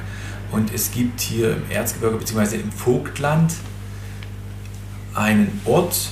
Und 0.52 0.74
es 0.74 0.92
gibt 0.92 1.22
hier 1.22 1.56
im 1.56 1.70
Erzgebirge 1.70 2.18
bzw. 2.18 2.58
im 2.58 2.72
Vogtland 2.72 3.54
einen 5.14 5.62
Ort, 5.66 6.10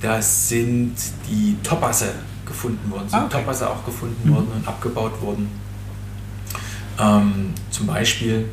da 0.00 0.20
sind 0.20 0.94
die 1.28 1.56
Topasse 1.62 2.14
gefunden 2.46 2.90
worden, 2.90 3.08
sind 3.08 3.18
ah, 3.18 3.24
okay. 3.24 3.38
Topasse 3.38 3.70
auch 3.70 3.84
gefunden 3.84 4.28
mhm. 4.28 4.34
worden 4.34 4.48
und 4.54 4.68
abgebaut 4.68 5.20
worden. 5.22 5.48
Ähm, 6.98 7.52
zum 7.70 7.86
Beispiel. 7.86 8.48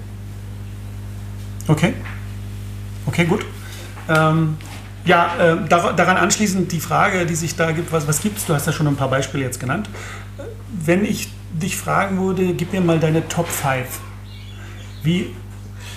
Okay. 1.68 1.94
Okay, 3.06 3.26
gut. 3.26 3.46
Ähm, 4.10 4.58
ja, 5.06 5.54
äh, 5.54 5.68
daran 5.68 6.18
anschließend 6.18 6.72
die 6.72 6.80
Frage, 6.80 7.26
die 7.26 7.36
sich 7.36 7.56
da 7.56 7.72
gibt, 7.72 7.92
was, 7.92 8.08
was 8.08 8.22
gibt 8.22 8.38
es? 8.38 8.46
Du 8.46 8.54
hast 8.54 8.68
ja 8.68 8.74
schon 8.74 8.88
ein 8.88 8.96
paar 8.96 9.10
Beispiele 9.10 9.44
jetzt 9.44 9.60
genannt. 9.60 9.90
Wenn 10.84 11.06
ich 11.06 11.30
dich 11.54 11.76
fragen 11.76 12.22
würde, 12.22 12.54
gib 12.54 12.72
mir 12.72 12.82
mal 12.82 13.00
deine 13.00 13.28
Top 13.28 13.48
5. 13.48 14.00
Wie 15.04 15.34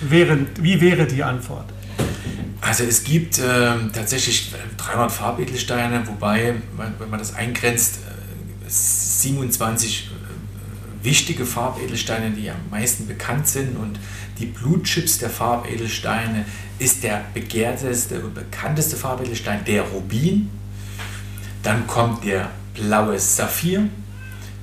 wäre, 0.01 0.39
wie 0.59 0.81
wäre 0.81 1.05
die 1.05 1.23
Antwort? 1.23 1.65
Also 2.61 2.83
es 2.83 3.03
gibt 3.03 3.37
äh, 3.37 3.73
tatsächlich 3.93 4.53
300 4.77 5.11
Farbedelsteine, 5.11 6.07
wobei, 6.07 6.55
wenn 6.77 7.09
man 7.09 7.19
das 7.19 7.35
eingrenzt, 7.35 7.99
äh, 8.07 8.69
27 8.69 10.09
äh, 10.09 10.24
wichtige 11.05 11.45
Farbedelsteine, 11.45 12.31
die 12.31 12.49
am 12.49 12.69
meisten 12.69 13.07
bekannt 13.07 13.47
sind 13.47 13.77
und 13.77 13.99
die 14.39 14.47
Blutchips 14.47 15.19
der 15.19 15.29
Farbedelsteine 15.29 16.45
ist 16.79 17.03
der 17.03 17.23
begehrteste 17.33 18.19
und 18.21 18.33
bekannteste 18.33 18.97
Farbedelstein 18.97 19.63
der 19.65 19.83
Rubin. 19.83 20.49
Dann 21.63 21.87
kommt 21.87 22.25
der 22.25 22.49
blaue 22.73 23.17
Saphir, 23.17 23.87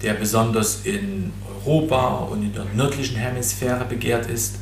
der 0.03 0.15
besonders 0.15 0.83
in 0.85 1.33
Europa 1.65 2.19
und 2.31 2.43
in 2.43 2.53
der 2.53 2.65
nördlichen 2.77 3.17
Hemisphäre 3.17 3.85
begehrt 3.85 4.27
ist. 4.27 4.57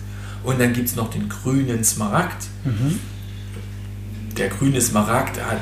Und 0.45 0.61
dann 0.61 0.73
gibt 0.73 0.88
es 0.88 0.97
noch 0.97 1.11
den 1.11 1.29
grünen 1.29 1.83
Smaragd. 1.85 2.47
Mhm. 2.64 3.01
Der 4.37 4.49
grüne 4.49 4.81
Smaragd 4.81 5.45
hat 5.45 5.61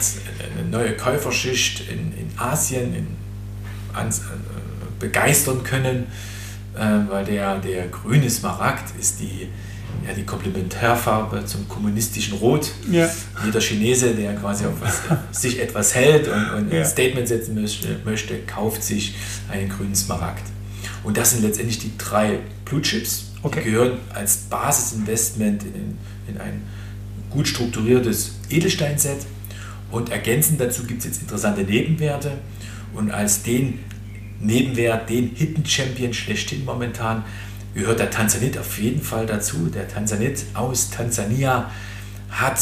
eine 0.57 0.68
neue 0.68 0.96
Käuferschicht 0.96 1.88
in, 1.88 2.12
in 2.12 2.31
Asien 2.38 2.94
in, 2.94 3.07
an, 3.92 4.12
begeistern 4.98 5.62
können 5.62 6.06
äh, 6.78 7.11
weil 7.11 7.24
der, 7.24 7.58
der 7.58 7.88
grüne 7.88 8.30
Smaragd 8.30 8.98
ist 8.98 9.20
die, 9.20 9.48
ja, 10.06 10.14
die 10.14 10.24
Komplementärfarbe 10.24 11.44
zum 11.44 11.68
kommunistischen 11.68 12.38
Rot. 12.38 12.70
Ja. 12.90 13.08
Jeder 13.44 13.61
Chinese, 13.61 14.14
der 14.14 14.34
quasi 14.37 14.64
auf 14.66 14.80
was, 14.80 15.02
sich 15.42 15.61
etwas 15.61 15.94
hält 15.94 16.28
und, 16.28 16.50
und 16.50 16.72
ja. 16.72 16.80
ein 16.80 16.87
Statement 16.87 17.26
setzen 17.26 17.61
möchte, 17.61 17.96
möchte, 18.04 18.38
kauft 18.40 18.82
sich 18.82 19.14
einen 19.50 19.68
grünen 19.68 19.94
Smaragd. 19.94 20.44
Und 21.02 21.16
das 21.16 21.30
sind 21.30 21.42
letztendlich 21.42 21.78
die 21.78 21.92
drei 21.98 22.40
Blue 22.64 22.82
Chips 22.82 23.24
Okay. 23.40 23.61
Die 23.61 23.70
gehören 23.70 23.98
als 24.12 24.37
Basisinvestment 24.50 25.62
in, 25.62 25.96
in 26.26 26.40
ein 26.40 26.62
gut 27.30 27.46
strukturiertes 27.46 28.32
Edelsteinset 28.50 29.18
und 29.92 30.11
ergänzend 30.11 30.61
dazu 30.61 30.82
gibt 30.82 31.00
es 31.00 31.06
jetzt 31.06 31.22
interessante 31.22 31.62
Nebenwerte 31.62 32.32
und 32.94 33.12
als 33.12 33.44
den 33.44 33.78
Nebenwert, 34.40 35.09
den 35.11 35.35
Hidden 35.35 35.66
Champion 35.66 36.12
schlechthin 36.12 36.64
momentan, 36.64 37.24
gehört 37.74 38.01
der 38.01 38.11
Tanzanit 38.11 38.59
auf 38.59 38.79
jeden 38.79 39.03
Fall 39.03 39.27
dazu. 39.27 39.66
Der 39.66 39.88
Tanzanit 39.88 40.44
aus 40.55 40.90
Tansania 40.90 41.70
hat 42.31 42.59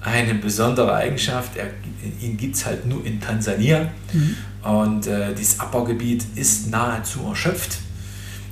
eine 0.00 0.34
besondere 0.34 0.94
Eigenschaft. 0.94 1.56
Er, 1.56 1.70
ihn 2.20 2.36
gibt 2.36 2.56
es 2.56 2.66
halt 2.66 2.86
nur 2.86 3.04
in 3.04 3.20
Tansania. 3.20 3.90
Mhm. 4.12 4.36
Und 4.62 5.06
äh, 5.06 5.34
dieses 5.34 5.60
Abbaugebiet 5.60 6.24
ist 6.34 6.70
nahezu 6.70 7.26
erschöpft. 7.28 7.78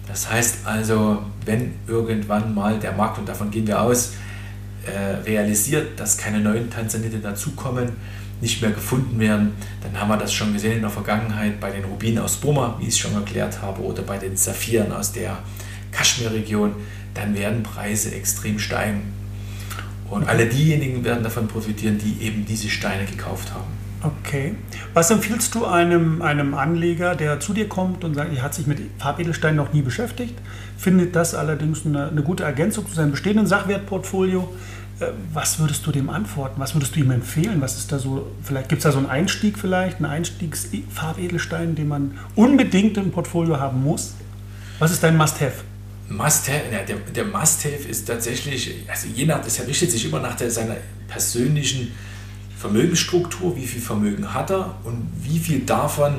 Das 0.07 0.31
heißt 0.31 0.67
also, 0.67 1.23
wenn 1.45 1.73
irgendwann 1.87 2.55
mal 2.55 2.79
der 2.79 2.93
Markt, 2.93 3.19
und 3.19 3.29
davon 3.29 3.51
gehen 3.51 3.67
wir 3.67 3.81
aus, 3.81 4.13
äh, 4.87 5.23
realisiert, 5.25 5.99
dass 5.99 6.18
keine 6.18 6.40
neuen 6.40 6.71
Tanzanite 6.71 7.18
dazukommen, 7.18 7.90
nicht 8.40 8.61
mehr 8.61 8.73
gefunden 8.73 9.21
werden, 9.21 9.53
dann 9.83 10.01
haben 10.01 10.09
wir 10.09 10.16
das 10.16 10.33
schon 10.33 10.53
gesehen 10.53 10.73
in 10.73 10.81
der 10.81 10.90
Vergangenheit 10.90 11.61
bei 11.61 11.71
den 11.71 11.85
Rubinen 11.85 12.18
aus 12.18 12.37
Burma, 12.37 12.77
wie 12.81 12.85
ich 12.85 12.90
es 12.90 12.99
schon 12.99 13.14
erklärt 13.14 13.62
habe, 13.62 13.81
oder 13.83 14.03
bei 14.03 14.18
den 14.18 14.37
Saphiren 14.37 14.90
aus 14.90 15.12
der 15.12 15.38
Kaschmir-Region, 15.92 16.75
dann 17.14 17.37
werden 17.37 17.62
Preise 17.62 18.12
extrem 18.12 18.59
steigen. 18.59 19.12
Und 20.11 20.29
alle 20.29 20.47
diejenigen 20.47 21.05
werden 21.05 21.23
davon 21.23 21.49
profitieren, 21.49 21.99
die 21.99 22.25
eben 22.25 22.45
diese 22.45 22.68
Steine 22.68 23.05
gekauft 23.05 23.53
haben. 23.55 23.83
Okay. 24.03 24.55
Was 24.95 25.11
empfiehlst 25.11 25.55
du 25.55 25.64
einem, 25.64 26.23
einem 26.23 26.55
Anleger, 26.55 27.14
der 27.14 27.38
zu 27.38 27.55
dir 27.55 27.68
kommt 27.68 28.03
und 28.05 28.14
sagt, 28.14 28.35
er 28.35 28.42
hat 28.42 28.53
sich 28.53 28.66
mit 28.66 28.81
Farbedelsteinen 28.99 29.57
noch 29.57 29.73
nie 29.73 29.83
beschäftigt, 29.83 30.35
findet 30.83 31.14
das 31.14 31.35
allerdings 31.35 31.87
eine, 31.87 32.09
eine 32.09 32.23
gute 32.23 32.42
Ergänzung 32.42 32.87
zu 32.88 32.95
seinem 32.95 33.12
bestehenden 33.12 33.47
Sachwertportfolio? 33.47 34.53
Äh, 34.99 35.07
was 35.33 35.61
würdest 35.61 35.87
du 35.87 35.92
dem 35.92 36.11
antworten? 36.11 36.61
Was 36.61 36.75
würdest 36.75 36.97
du 36.97 37.01
ihm 37.01 37.12
empfehlen? 37.12 37.61
Was 37.61 37.79
ist 37.79 37.92
da 37.92 38.01
so, 38.01 38.33
vielleicht 38.42 38.68
gibt 38.68 38.81
es 38.81 38.85
da 38.85 38.92
so 38.92 38.99
einen 38.99 39.09
Einstieg 39.09 39.59
vielleicht, 39.59 39.99
einen 39.99 40.07
Einstiegsfarbedelstein, 40.07 41.77
den 41.77 41.87
man 41.87 42.18
unbedingt 42.35 42.97
im 42.97 43.12
Portfolio 43.12 43.61
haben 43.61 43.85
muss? 43.85 44.14
Was 44.81 44.90
ist 44.90 45.05
dein 45.05 45.16
Must-Have? 45.16 45.62
Must-Have, 46.09 46.62
der, 46.71 46.97
der 46.97 47.25
Must-Have 47.27 47.88
ist 47.88 48.09
tatsächlich, 48.09 48.85
also 48.88 49.07
je 49.14 49.25
nach, 49.25 49.40
das 49.40 49.64
richtet 49.64 49.92
sich 49.92 50.05
immer 50.05 50.18
nach 50.18 50.35
der, 50.35 50.51
seiner 50.51 50.77
persönlichen 51.07 51.92
Vermögensstruktur, 52.59 53.57
wie 53.57 53.66
viel 53.66 53.81
Vermögen 53.81 54.35
hat 54.35 54.51
er 54.51 54.75
und 54.83 55.09
wie 55.21 55.38
viel 55.38 55.61
davon 55.61 56.16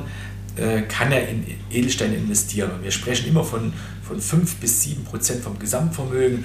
äh, 0.56 0.82
kann 0.82 1.12
er 1.12 1.28
in 1.28 1.44
Edelsteine 1.70 2.14
investieren. 2.14 2.70
Und 2.70 2.82
wir 2.82 2.90
sprechen 2.90 3.28
immer 3.28 3.44
von, 3.44 3.72
von 4.06 4.20
5 4.20 4.56
bis 4.56 4.82
7 4.82 5.04
Prozent 5.04 5.42
vom 5.42 5.58
Gesamtvermögen 5.58 6.44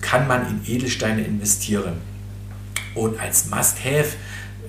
kann 0.00 0.26
man 0.26 0.46
in 0.46 0.74
Edelsteine 0.74 1.22
investieren. 1.22 1.94
Und 2.94 3.20
als 3.20 3.50
Must-Have, 3.50 4.16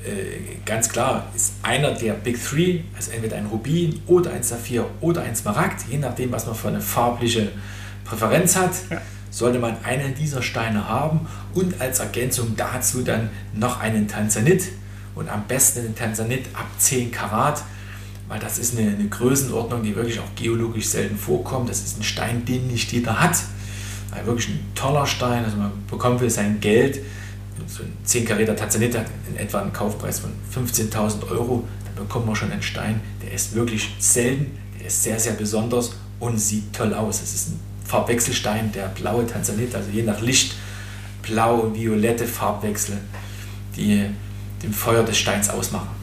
äh, 0.05 0.57
ganz 0.65 0.89
klar, 0.89 1.31
ist 1.35 1.53
einer 1.63 1.91
der 1.91 2.13
Big 2.13 2.43
Three, 2.43 2.81
also 2.95 3.11
entweder 3.11 3.37
ein 3.37 3.45
Rubin 3.47 4.01
oder 4.07 4.31
ein 4.31 4.43
Saphir 4.43 4.87
oder 4.99 5.21
ein 5.21 5.35
Smaragd, 5.35 5.85
je 5.89 5.97
nachdem, 5.97 6.31
was 6.31 6.45
man 6.45 6.55
für 6.55 6.67
eine 6.67 6.81
farbliche 6.81 7.51
Präferenz 8.05 8.55
hat, 8.55 8.71
ja. 8.89 9.01
sollte 9.29 9.59
man 9.59 9.77
einen 9.83 10.13
dieser 10.13 10.41
Steine 10.41 10.87
haben 10.87 11.27
und 11.53 11.79
als 11.79 11.99
Ergänzung 11.99 12.55
dazu 12.55 13.01
dann 13.01 13.29
noch 13.53 13.79
einen 13.79 14.07
Tanzanit 14.07 14.65
und 15.15 15.29
am 15.29 15.47
besten 15.47 15.79
einen 15.79 15.95
Tanzanit 15.95 16.45
ab 16.53 16.67
10 16.77 17.11
Karat, 17.11 17.63
weil 18.31 18.39
das 18.39 18.59
ist 18.59 18.79
eine, 18.79 18.91
eine 18.91 19.09
Größenordnung, 19.09 19.83
die 19.83 19.93
wirklich 19.93 20.17
auch 20.21 20.35
geologisch 20.37 20.87
selten 20.87 21.17
vorkommt. 21.17 21.69
Das 21.69 21.81
ist 21.81 21.99
ein 21.99 22.03
Stein, 22.03 22.45
den 22.45 22.67
nicht 22.67 22.89
jeder 22.93 23.19
hat. 23.19 23.35
Also 24.09 24.25
wirklich 24.25 24.47
ein 24.47 24.59
toller 24.73 25.05
Stein, 25.05 25.43
also 25.43 25.57
man 25.57 25.71
bekommt 25.89 26.21
für 26.21 26.29
sein 26.29 26.61
Geld, 26.61 27.01
so 27.67 27.83
ein 27.83 27.91
10 28.05 28.23
Karäter 28.23 28.55
Tanzanit 28.55 28.97
hat 28.97 29.07
in 29.29 29.35
etwa 29.35 29.59
einen 29.59 29.73
Kaufpreis 29.73 30.19
von 30.19 30.31
15.000 30.55 31.29
Euro, 31.29 31.67
dann 31.83 32.07
bekommt 32.07 32.25
man 32.25 32.35
schon 32.37 32.53
einen 32.53 32.61
Stein, 32.61 33.01
der 33.21 33.33
ist 33.33 33.53
wirklich 33.53 33.93
selten, 33.99 34.57
der 34.79 34.87
ist 34.87 35.03
sehr, 35.03 35.19
sehr 35.19 35.33
besonders 35.33 35.91
und 36.21 36.39
sieht 36.39 36.71
toll 36.71 36.93
aus. 36.93 37.21
Es 37.21 37.33
ist 37.33 37.49
ein 37.49 37.59
Farbwechselstein, 37.83 38.71
der 38.71 38.87
blaue 38.87 39.27
Tanzanit, 39.27 39.75
also 39.75 39.89
je 39.91 40.03
nach 40.03 40.21
Licht 40.21 40.55
blau 41.21 41.59
und 41.59 41.75
violette 41.75 42.25
Farbwechsel, 42.25 42.97
die 43.75 44.05
dem 44.63 44.71
Feuer 44.71 45.03
des 45.03 45.17
Steins 45.17 45.49
ausmachen. 45.49 46.00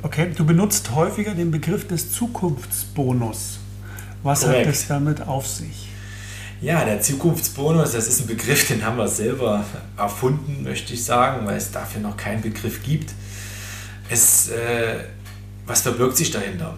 Okay, 0.00 0.30
du 0.34 0.44
benutzt 0.44 0.92
häufiger 0.94 1.34
den 1.34 1.50
Begriff 1.50 1.88
des 1.88 2.12
Zukunftsbonus. 2.12 3.58
Was 4.22 4.42
Korrekt. 4.42 4.66
hat 4.66 4.74
es 4.74 4.86
damit 4.86 5.20
auf 5.22 5.46
sich? 5.46 5.88
Ja, 6.60 6.84
der 6.84 7.00
Zukunftsbonus, 7.00 7.92
das 7.92 8.06
ist 8.06 8.20
ein 8.20 8.26
Begriff, 8.28 8.66
den 8.68 8.84
haben 8.84 8.96
wir 8.96 9.08
selber 9.08 9.64
erfunden, 9.96 10.62
möchte 10.62 10.94
ich 10.94 11.04
sagen, 11.04 11.46
weil 11.46 11.56
es 11.56 11.70
dafür 11.72 12.00
noch 12.00 12.16
keinen 12.16 12.42
Begriff 12.42 12.82
gibt. 12.82 13.12
Es, 14.08 14.48
äh, 14.50 15.04
was 15.66 15.82
verbirgt 15.82 16.16
sich 16.16 16.30
dahinter? 16.30 16.76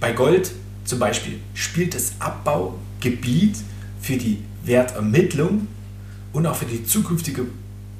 Bei 0.00 0.12
Gold 0.12 0.50
zum 0.84 0.98
Beispiel 0.98 1.40
spielt 1.54 1.94
das 1.94 2.12
Abbaugebiet 2.18 3.56
für 4.00 4.16
die 4.16 4.42
Wertermittlung 4.64 5.68
und 6.32 6.46
auch 6.46 6.56
für 6.56 6.66
die 6.66 6.84
zukünftige 6.84 7.46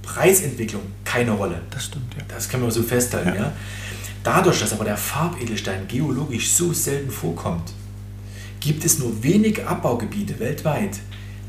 Preisentwicklung 0.02 0.82
keine 1.04 1.32
Rolle. 1.32 1.62
Das 1.70 1.86
stimmt, 1.86 2.14
ja. 2.16 2.22
Das 2.28 2.48
können 2.48 2.64
wir 2.64 2.70
so 2.70 2.82
festhalten, 2.82 3.30
ja. 3.30 3.34
ja. 3.34 3.52
Dadurch, 4.26 4.58
dass 4.58 4.72
aber 4.72 4.84
der 4.84 4.96
Farbedelstein 4.96 5.86
geologisch 5.86 6.50
so 6.50 6.72
selten 6.72 7.12
vorkommt, 7.12 7.72
gibt 8.58 8.84
es 8.84 8.98
nur 8.98 9.22
wenige 9.22 9.68
Abbaugebiete 9.68 10.40
weltweit, 10.40 10.98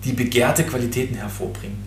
die 0.05 0.13
begehrte 0.13 0.63
Qualitäten 0.63 1.15
hervorbringen. 1.15 1.79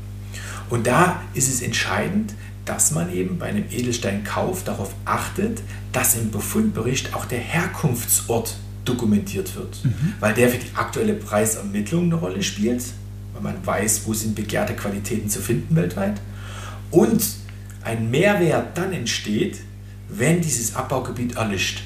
Und 0.69 0.89
da 0.89 1.23
ist 1.33 1.49
es 1.49 1.63
entscheidend, 1.63 2.35
dass 2.65 2.91
man 2.91 3.15
eben 3.15 3.39
bei 3.39 3.47
einem 3.47 3.67
Edelsteinkauf 3.71 4.65
darauf 4.65 4.93
achtet, 5.05 5.63
dass 5.93 6.17
im 6.17 6.33
Befundbericht 6.33 7.15
auch 7.15 7.25
der 7.25 7.39
Herkunftsort 7.39 8.57
dokumentiert 8.85 9.55
wird, 9.55 9.85
mhm. 9.85 10.15
weil 10.19 10.35
der 10.35 10.49
für 10.49 10.59
die 10.59 10.75
aktuelle 10.75 11.15
Preisermittlung 11.15 12.07
eine 12.07 12.17
Rolle 12.17 12.43
spielt, 12.43 12.83
weil 13.35 13.43
man 13.43 13.65
weiß, 13.65 14.03
wo 14.07 14.13
sind 14.13 14.35
begehrte 14.35 14.75
Qualitäten 14.75 15.31
zu 15.31 15.41
finden 15.41 15.77
weltweit 15.77 16.21
und 16.91 17.23
ein 17.85 18.11
Mehrwert 18.11 18.77
dann 18.77 18.93
entsteht, 18.93 19.59
wenn 20.13 20.41
dieses 20.41 20.75
Abbaugebiet 20.75 21.37
erlischt. 21.37 21.83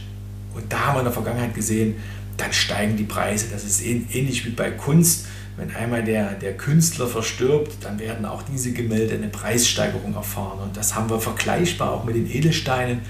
Und 0.54 0.72
da 0.72 0.86
haben 0.86 0.96
wir 0.96 1.00
in 1.00 1.06
der 1.06 1.12
Vergangenheit 1.12 1.54
gesehen, 1.54 1.96
dann 2.36 2.52
steigen 2.52 2.96
die 2.96 3.04
Preise. 3.04 3.46
Das 3.50 3.64
ist 3.64 3.84
ähnlich 3.84 4.44
wie 4.44 4.50
bei 4.50 4.70
Kunst. 4.70 5.26
Wenn 5.56 5.74
einmal 5.74 6.02
der, 6.02 6.32
der 6.32 6.56
Künstler 6.56 7.06
verstirbt, 7.06 7.76
dann 7.80 8.00
werden 8.00 8.24
auch 8.24 8.42
diese 8.42 8.72
Gemälde 8.72 9.14
eine 9.14 9.28
Preissteigerung 9.28 10.14
erfahren. 10.14 10.58
Und 10.60 10.76
das 10.76 10.96
haben 10.96 11.08
wir 11.08 11.20
vergleichbar 11.20 11.92
auch 11.92 12.04
mit 12.04 12.16
den 12.16 12.28
Edelsteinen. 12.28 13.02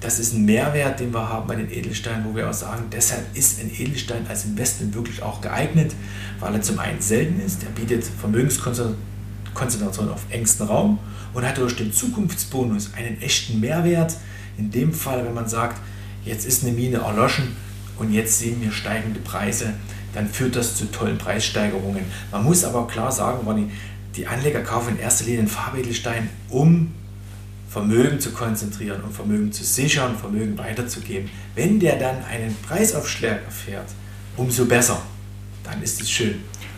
Das 0.00 0.20
ist 0.20 0.32
ein 0.32 0.44
Mehrwert, 0.44 1.00
den 1.00 1.12
wir 1.12 1.28
haben 1.28 1.48
bei 1.48 1.56
den 1.56 1.72
Edelsteinen, 1.72 2.24
wo 2.24 2.36
wir 2.36 2.48
auch 2.48 2.54
sagen, 2.54 2.84
deshalb 2.92 3.36
ist 3.36 3.60
ein 3.60 3.68
Edelstein 3.76 4.28
als 4.28 4.44
Investment 4.44 4.94
wirklich 4.94 5.20
auch 5.22 5.40
geeignet, 5.40 5.92
weil 6.38 6.54
er 6.54 6.62
zum 6.62 6.78
einen 6.78 7.00
selten 7.00 7.40
ist, 7.40 7.64
er 7.64 7.70
bietet 7.70 8.04
Vermögenskonzentration 8.04 10.08
auf 10.08 10.20
engstem 10.30 10.68
Raum 10.68 11.00
und 11.34 11.44
hat 11.44 11.58
durch 11.58 11.74
den 11.74 11.92
Zukunftsbonus 11.92 12.92
einen 12.94 13.20
echten 13.20 13.58
Mehrwert. 13.58 14.14
In 14.58 14.70
dem 14.70 14.92
Fall, 14.92 15.24
wenn 15.24 15.34
man 15.34 15.48
sagt, 15.48 15.80
jetzt 16.24 16.44
ist 16.44 16.64
eine 16.64 16.72
Mine 16.72 16.98
erloschen, 16.98 17.56
und 17.98 18.12
jetzt 18.12 18.38
sehen 18.38 18.60
wir 18.60 18.70
steigende 18.70 19.20
Preise, 19.20 19.74
dann 20.14 20.28
führt 20.28 20.56
das 20.56 20.76
zu 20.76 20.90
tollen 20.90 21.18
Preissteigerungen. 21.18 22.04
Man 22.30 22.44
muss 22.44 22.64
aber 22.64 22.86
klar 22.86 23.12
sagen, 23.12 23.46
Ronny, 23.46 23.70
die 24.16 24.26
Anleger 24.26 24.60
kaufen 24.62 24.96
in 24.96 25.00
erster 25.00 25.24
Linie 25.24 25.40
einen 25.40 25.48
Farbedelstein, 25.48 26.28
um 26.48 26.92
Vermögen 27.68 28.18
zu 28.18 28.30
konzentrieren, 28.32 29.02
um 29.04 29.12
Vermögen 29.12 29.52
zu 29.52 29.62
sichern, 29.62 30.16
Vermögen 30.16 30.56
weiterzugeben. 30.56 31.28
Wenn 31.54 31.78
der 31.78 31.98
dann 31.98 32.24
einen 32.24 32.56
Preisaufschlag 32.66 33.44
erfährt, 33.44 33.88
umso 34.36 34.64
besser. 34.64 35.02
Dann 35.64 35.82
ist 35.82 36.00
es 36.00 36.10
schön. 36.10 36.36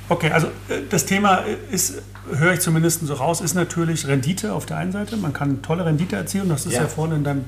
Okay, 0.08 0.30
also 0.32 0.48
äh, 0.68 0.80
das 0.88 1.06
Thema 1.06 1.44
ist, 1.70 2.02
höre 2.34 2.54
ich 2.54 2.60
zumindest 2.60 3.06
so 3.06 3.14
raus, 3.14 3.40
ist 3.40 3.54
natürlich 3.54 4.06
Rendite 4.06 4.52
auf 4.52 4.66
der 4.66 4.76
einen 4.76 4.92
Seite. 4.92 5.16
Man 5.16 5.32
kann 5.32 5.62
tolle 5.62 5.84
Rendite 5.84 6.16
erzielen, 6.16 6.48
das 6.48 6.66
ist 6.66 6.74
ja, 6.74 6.82
ja 6.82 6.88
vorne 6.88 7.16
in 7.16 7.24
deinem 7.24 7.44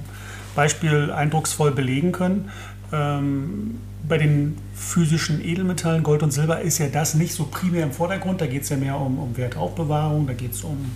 Beispiel 0.54 1.10
eindrucksvoll 1.10 1.72
belegen 1.72 2.12
können. 2.12 2.50
Ähm, 2.92 3.78
bei 4.06 4.18
den 4.18 4.58
physischen 4.74 5.44
Edelmetallen, 5.44 6.02
Gold 6.02 6.22
und 6.22 6.32
Silber, 6.32 6.60
ist 6.60 6.78
ja 6.78 6.88
das 6.88 7.14
nicht 7.14 7.34
so 7.34 7.44
primär 7.44 7.84
im 7.84 7.92
Vordergrund. 7.92 8.40
Da 8.40 8.46
geht 8.46 8.62
es 8.62 8.68
ja 8.68 8.76
mehr 8.76 8.96
um, 8.96 9.18
um 9.18 9.36
Wertaufbewahrung, 9.36 10.26
da 10.26 10.32
geht 10.32 10.52
es 10.52 10.62
um 10.62 10.90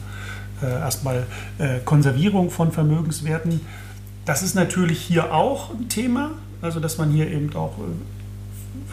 äh, 0.63 0.67
erstmal 0.67 1.27
äh, 1.59 1.79
Konservierung 1.85 2.51
von 2.51 2.73
Vermögenswerten. 2.73 3.61
Das 4.25 4.43
ist 4.43 4.55
natürlich 4.55 5.01
hier 5.01 5.33
auch 5.33 5.71
ein 5.71 5.89
Thema, 5.89 6.33
also 6.61 6.81
dass 6.81 6.99
man 6.99 7.11
hier 7.11 7.31
eben 7.31 7.55
auch 7.55 7.79
äh, 7.79 7.83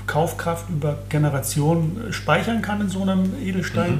Kaufkraft 0.06 0.70
über 0.70 0.98
Generationen 1.10 2.10
äh, 2.10 2.14
speichern 2.14 2.62
kann 2.62 2.82
in 2.82 2.90
so 2.90 3.02
einem 3.02 3.34
Edelstein. 3.42 3.94
Mhm. 3.94 4.00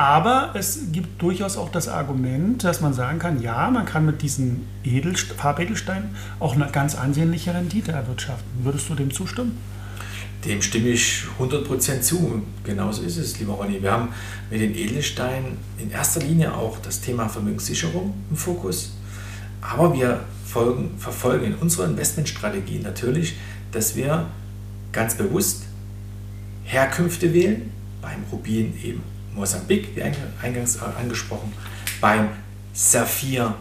Aber 0.00 0.52
es 0.54 0.92
gibt 0.92 1.20
durchaus 1.20 1.58
auch 1.58 1.70
das 1.70 1.86
Argument, 1.86 2.64
dass 2.64 2.80
man 2.80 2.94
sagen 2.94 3.18
kann, 3.18 3.42
ja, 3.42 3.70
man 3.70 3.84
kann 3.84 4.06
mit 4.06 4.22
diesen 4.22 4.66
Edelst 4.82 5.32
Farbedelsteinen 5.32 6.16
auch 6.38 6.54
eine 6.54 6.70
ganz 6.72 6.94
ansehnliche 6.94 7.52
Rendite 7.52 7.92
erwirtschaften. 7.92 8.48
Würdest 8.64 8.88
du 8.88 8.94
dem 8.94 9.12
zustimmen? 9.12 9.58
Dem 10.46 10.62
stimme 10.62 10.88
ich 10.88 11.24
100% 11.38 12.00
zu. 12.00 12.40
Genauso 12.64 13.02
ist 13.02 13.18
es, 13.18 13.38
lieber 13.40 13.52
Ronny. 13.52 13.82
Wir 13.82 13.92
haben 13.92 14.08
mit 14.50 14.62
den 14.62 14.74
Edelsteinen 14.74 15.58
in 15.76 15.90
erster 15.90 16.20
Linie 16.20 16.54
auch 16.54 16.78
das 16.78 17.02
Thema 17.02 17.28
Vermögenssicherung 17.28 18.14
im 18.30 18.36
Fokus. 18.36 18.94
Aber 19.60 19.92
wir 19.92 20.20
folgen, 20.46 20.92
verfolgen 20.96 21.44
in 21.44 21.54
unserer 21.56 21.84
Investmentstrategie 21.84 22.78
natürlich, 22.78 23.36
dass 23.70 23.96
wir 23.96 24.28
ganz 24.92 25.14
bewusst 25.14 25.64
Herkünfte 26.64 27.34
wählen. 27.34 27.70
Beim 28.00 28.24
Rubin 28.32 28.72
eben 28.82 29.02
Mosambik, 29.40 29.96
wie 29.96 30.02
eingangs 30.02 30.78
angesprochen. 30.80 31.52
Beim 32.00 32.28
Saphir 32.72 33.54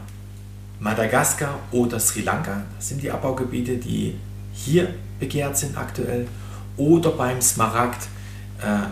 Madagaskar 0.80 1.60
oder 1.72 2.00
Sri 2.00 2.22
Lanka. 2.22 2.64
Das 2.76 2.90
sind 2.90 3.02
die 3.02 3.12
Abbaugebiete, 3.12 3.78
die 3.78 4.16
hier 4.54 4.94
begehrt 5.20 5.58
sind 5.58 5.78
aktuell 5.78 6.28
oder 6.78 7.12
beim 7.12 7.42
Smaragd 7.42 8.04
äh, 8.62 8.88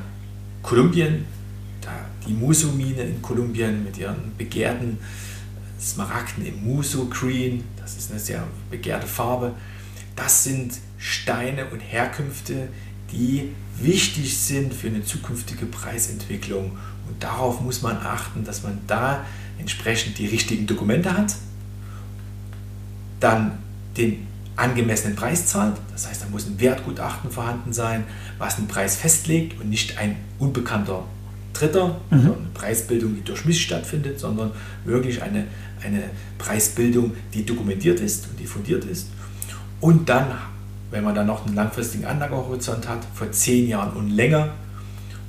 Kolumbien, 0.62 1.26
da 1.82 1.92
die 2.28 2.34
Musu-Mine 2.34 3.04
in 3.04 3.22
Kolumbien 3.22 3.84
mit 3.84 3.98
ihren 3.98 4.36
begehrten 4.38 4.98
Smaragden 5.80 6.46
im 6.46 6.66
Musu 6.66 7.08
Green, 7.10 7.64
das 7.78 7.96
ist 7.96 8.12
eine 8.12 8.20
sehr 8.20 8.44
begehrte 8.70 9.08
Farbe. 9.08 9.54
Das 10.16 10.44
sind 10.44 10.74
Steine 10.98 11.68
und 11.68 11.80
Herkünfte, 11.80 12.70
die 13.12 13.52
wichtig 13.80 14.38
sind 14.38 14.74
für 14.74 14.88
eine 14.88 15.04
zukünftige 15.04 15.66
Preisentwicklung. 15.66 16.78
Und 17.08 17.24
darauf 17.24 17.62
muss 17.62 17.82
man 17.82 17.98
achten, 17.98 18.44
dass 18.44 18.64
man 18.64 18.80
da 18.88 19.26
entsprechend 19.60 20.18
die 20.18 20.28
richtigen 20.28 20.68
Dokumente 20.68 21.18
hat, 21.18 21.36
dann 23.20 23.60
den 23.96 24.28
angemessenen 24.56 25.16
Preis 25.16 25.48
zahlt. 25.48 25.78
Das 25.92 26.08
heißt, 26.08 26.24
da 26.24 26.28
muss 26.30 26.46
ein 26.48 26.60
Wertgutachten 26.60 27.32
vorhanden 27.32 27.74
sein, 27.74 28.04
was 28.38 28.58
einen 28.58 28.68
Preis 28.68 28.96
festlegt 28.96 29.60
und 29.62 29.70
nicht 29.70 29.98
ein 29.98 30.16
unbekannter 30.40 31.06
Dritter, 31.54 31.88
mhm. 32.10 32.18
also 32.18 32.34
eine 32.34 32.48
Preisbildung, 32.54 33.16
die 33.16 33.24
durch 33.24 33.46
Mist 33.46 33.62
stattfindet, 33.62 34.20
sondern 34.20 34.52
wirklich 34.86 35.22
eine, 35.22 35.46
eine 35.84 36.04
Preisbildung, 36.38 37.14
die 37.34 37.46
dokumentiert 37.46 38.00
ist 38.00 38.28
und 38.30 38.40
die 38.40 38.46
fundiert 38.46 38.86
ist. 38.86 39.08
Und 39.80 40.10
dann, 40.10 40.28
wenn 40.92 41.04
man 41.04 41.16
dann 41.16 41.28
noch 41.28 41.46
einen 41.46 41.56
langfristigen 41.56 42.06
Anlagehorizont 42.06 42.88
hat, 42.88 43.00
vor 43.14 43.32
zehn 43.32 43.68
Jahren 43.68 43.96
und 43.98 44.10
länger 44.10 44.50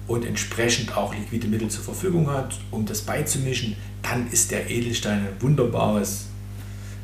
und 0.07 0.25
entsprechend 0.25 0.97
auch 0.97 1.14
liquide 1.14 1.49
Mittel 1.49 1.68
zur 1.68 1.85
Verfügung 1.85 2.31
hat, 2.31 2.59
um 2.71 2.87
das 2.87 3.03
beizumischen, 3.03 3.77
dann 4.03 4.31
ist 4.31 4.51
der 4.51 4.71
Edelstein 4.71 5.21
ein 5.21 5.40
wunderbares 5.40 6.27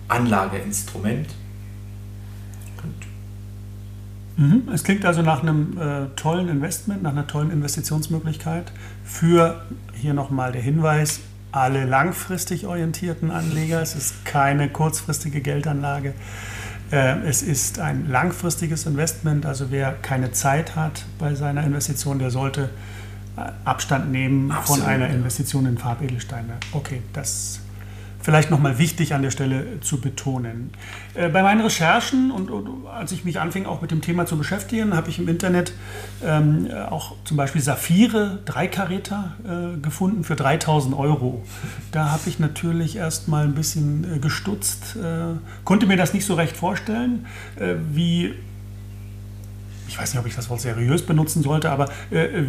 Anlageinstrument 0.09 1.29
Mhm. 4.37 4.69
Es 4.73 4.83
klingt 4.83 5.05
also 5.05 5.23
nach 5.23 5.43
einem 5.43 5.79
äh, 5.79 6.07
tollen 6.17 6.49
Investment, 6.49 7.03
nach 7.03 7.13
einer 7.13 7.27
tollen 7.27 7.51
Investitionsmöglichkeit. 7.51 8.73
Für 9.05 9.63
hier 9.95 10.15
nochmal 10.15 10.53
der 10.53 10.63
Hinweis, 10.63 11.21
alle 11.53 11.85
langfristig 11.85 12.67
orientierten 12.67 13.31
Anleger. 13.31 13.81
Es 13.81 13.95
ist 13.95 14.25
keine 14.25 14.69
kurzfristige 14.69 15.41
Geldanlage. 15.41 16.15
Äh, 16.95 17.27
es 17.27 17.43
ist 17.43 17.81
ein 17.81 18.09
langfristiges 18.09 18.87
Investment. 18.87 19.47
Also 19.47 19.71
wer 19.71 19.93
keine 19.95 20.31
Zeit 20.31 20.77
hat 20.77 21.05
bei 21.19 21.35
seiner 21.35 21.65
Investition, 21.65 22.21
der 22.21 22.31
sollte 22.31 22.71
äh, 23.37 23.51
Abstand 23.65 24.13
nehmen 24.13 24.53
Absolut, 24.53 24.83
von 24.83 24.91
einer 24.91 25.09
Investition 25.09 25.67
in 25.67 25.77
Farbedelsteine. 25.77 26.53
Okay, 26.71 27.03
das 27.13 27.59
vielleicht 28.25 28.51
nochmal 28.51 28.79
wichtig 28.79 29.13
an 29.13 29.21
der 29.21 29.31
Stelle 29.31 29.81
zu 29.81 30.01
betonen. 30.01 30.71
Äh, 31.13 31.29
bei 31.29 31.43
meinen 31.43 31.61
Recherchen 31.61 32.31
und, 32.31 32.51
als 32.89 33.13
ich 33.13 33.25
mich 33.25 33.39
anfing, 33.39 33.67
auch 33.67 33.83
mit 33.83 33.91
dem 33.91 34.01
Thema 34.01 34.25
zu 34.25 34.39
beschäftigen, 34.39 34.97
habe 34.97 35.11
ich 35.11 35.19
im 35.19 35.29
Internet 35.29 35.75
ähm, 36.25 36.69
auch 36.89 37.17
zum 37.25 37.37
Beispiel 37.37 37.61
Saphire, 37.61 38.39
Dreikaräter 38.47 39.35
äh, 39.45 39.79
gefunden 39.79 40.25
für 40.25 40.37
3000 40.37 40.97
Euro. 40.97 41.45
Da 41.93 42.11
habe 42.11 42.23
ich 42.27 42.39
natürlich 42.39 42.97
erst 42.97 43.29
mal 43.29 43.45
ein 43.45 43.55
bisschen 43.55 44.17
äh, 44.17 44.19
gestutzt, 44.19 44.97
äh, 44.97 45.37
konnte 45.65 45.87
mir 45.87 45.99
das 45.99 46.15
nicht 46.15 46.25
so 46.25 46.35
recht 46.35 46.57
vorstellen, 46.57 47.27
wie 47.93 48.35
ich 49.87 49.99
weiß 50.01 50.13
nicht, 50.13 50.21
ob 50.21 50.27
ich 50.27 50.35
das 50.35 50.51
Wort 50.51 50.61
seriös 50.61 51.07
benutzen 51.07 51.43
sollte, 51.43 51.71
aber 51.71 51.89
äh, 52.11 52.43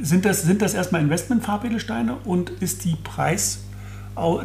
sind, 0.00 0.24
das, 0.24 0.42
sind 0.42 0.62
das 0.62 0.74
erstmal 0.74 1.00
Investmentfarbedelsteine 1.02 2.16
und 2.24 2.50
ist 2.50 2.84
die 2.84 2.96
Preis 2.96 3.60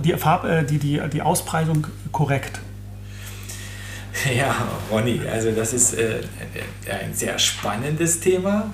die, 0.03 0.13
Farb, 0.13 0.45
äh, 0.45 0.63
die, 0.63 0.77
die, 0.77 1.01
die 1.11 1.21
Auspreisung 1.21 1.87
korrekt? 2.11 2.59
Ja, 4.35 4.67
Ronny, 4.91 5.21
also 5.29 5.51
das 5.51 5.73
ist 5.73 5.95
äh, 5.95 6.21
ein 6.89 7.13
sehr 7.13 7.37
spannendes 7.39 8.19
Thema. 8.19 8.71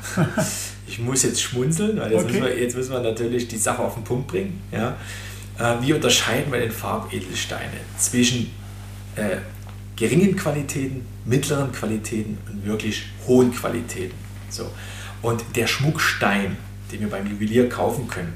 Ich 0.85 0.99
muss 0.99 1.23
jetzt 1.23 1.41
schmunzeln, 1.41 1.99
weil 1.99 2.12
jetzt, 2.12 2.23
okay. 2.23 2.33
müssen 2.33 2.43
wir, 2.45 2.59
jetzt 2.59 2.75
müssen 2.75 2.91
wir 2.91 2.99
natürlich 2.99 3.47
die 3.47 3.57
Sache 3.57 3.81
auf 3.81 3.93
den 3.93 4.03
Punkt 4.03 4.27
bringen. 4.27 4.59
Ja? 4.71 4.97
Äh, 5.59 5.81
wie 5.81 5.93
unterscheiden 5.93 6.51
wir 6.51 6.59
den 6.59 6.71
Farbedelsteine 6.71 7.79
zwischen 7.97 8.51
äh, 9.15 9.38
geringen 9.95 10.35
Qualitäten, 10.35 11.05
mittleren 11.25 11.71
Qualitäten 11.71 12.38
und 12.51 12.65
wirklich 12.65 13.03
hohen 13.27 13.53
Qualitäten? 13.53 14.15
So. 14.49 14.65
Und 15.21 15.43
der 15.55 15.67
Schmuckstein, 15.67 16.57
den 16.91 17.01
wir 17.01 17.09
beim 17.09 17.27
Juwelier 17.27 17.69
kaufen 17.69 18.07
können, 18.07 18.33